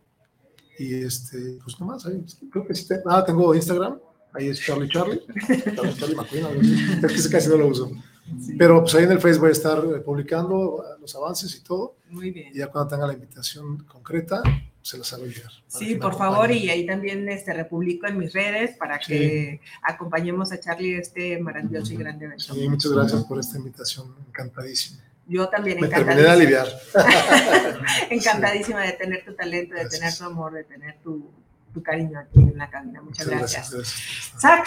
[0.78, 2.88] Y este, pues nomás, ahí, creo que sí.
[2.88, 3.99] te- ah, tengo Instagram,
[4.32, 5.22] ahí es Charlie Charlie.
[5.76, 7.90] Charlie, Charlie McQueen, es que casi no lo uso.
[8.58, 11.60] Pero pues ahí en el Face voy a estar eh, publicando eh, los avances y
[11.62, 11.96] todo.
[12.10, 12.52] Muy bien.
[12.54, 14.42] Y ya cuando tenga la invitación concreta,
[14.82, 15.50] se las hago llegar.
[15.68, 20.60] Sí, por favor, y ahí también este, republico en mis redes para que acompañemos a
[20.60, 22.54] Charlie este maravilloso y grande evento.
[22.54, 25.00] Sí, muchas gracias por esta invitación, encantadísimo.
[25.26, 26.66] Yo también Me terminé de aliviar.
[28.10, 31.30] encantadísima de tener tu talento, de tener tu amor, de tener tu,
[31.72, 33.00] tu cariño aquí en la cabina.
[33.00, 33.70] Muchas, gracias.
[33.70, 34.32] gracias.
[34.40, 34.66] Zach,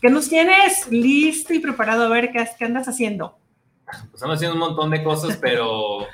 [0.00, 2.04] ¿qué nos tienes listo y preparado?
[2.04, 3.38] A ver, ¿qué, qué andas haciendo?
[3.84, 6.06] Pues estamos haciendo un montón de cosas, pero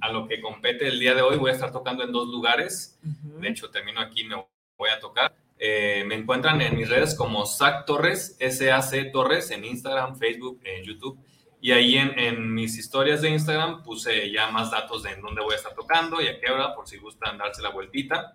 [0.00, 2.98] a lo que compete el día de hoy voy a estar tocando en dos lugares.
[3.02, 4.36] De hecho, termino aquí, me
[4.76, 5.34] voy a tocar.
[5.58, 10.84] Eh, me encuentran en mis redes como Zach Torres, S-A-C Torres, en Instagram, Facebook, en
[10.84, 11.18] YouTube.
[11.60, 15.40] Y ahí en, en mis historias de Instagram puse ya más datos de en dónde
[15.40, 18.34] voy a estar tocando y a qué hora, por si gustan darse la vueltita.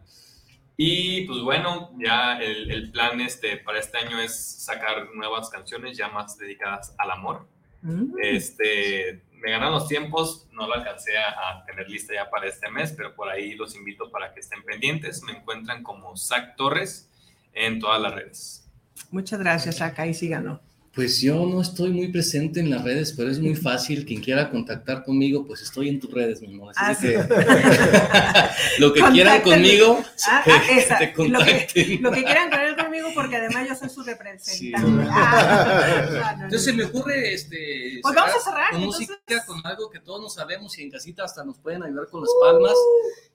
[0.77, 5.97] Y pues bueno, ya el, el plan este, para este año es sacar nuevas canciones
[5.97, 7.47] ya más dedicadas al amor.
[7.81, 8.13] Mm.
[8.21, 12.69] Este, me ganan los tiempos, no lo alcancé a, a tener lista ya para este
[12.69, 15.23] mes, pero por ahí los invito para que estén pendientes.
[15.23, 17.09] Me encuentran como Zach Torres
[17.53, 18.69] en todas las redes.
[19.09, 19.97] Muchas gracias, Zach.
[19.99, 20.61] Ahí síganlo.
[20.97, 24.03] Pues yo no estoy muy presente en las redes, pero es muy fácil.
[24.03, 26.73] Quien quiera contactar conmigo, pues estoy en tus redes, mi amor.
[26.75, 32.11] Así Ah, que lo que quieran conmigo, Ah, que ah, esa, te lo, que, lo
[32.11, 34.49] que quieran tener conmigo, porque además yo soy su representante.
[34.57, 34.71] Sí.
[34.75, 36.43] Ah, no, no, no.
[36.45, 39.07] Entonces me ocurre este Pues vamos a cerrar, con entonces.
[39.07, 42.21] música, con algo que todos no sabemos y en casita hasta nos pueden ayudar con
[42.21, 42.73] las palmas.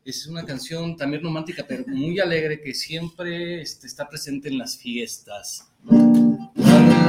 [0.04, 4.76] Es una canción también romántica, pero muy alegre que siempre este, está presente en las
[4.76, 5.68] fiestas.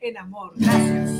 [0.00, 0.52] en amor.
[0.56, 1.10] Gracias.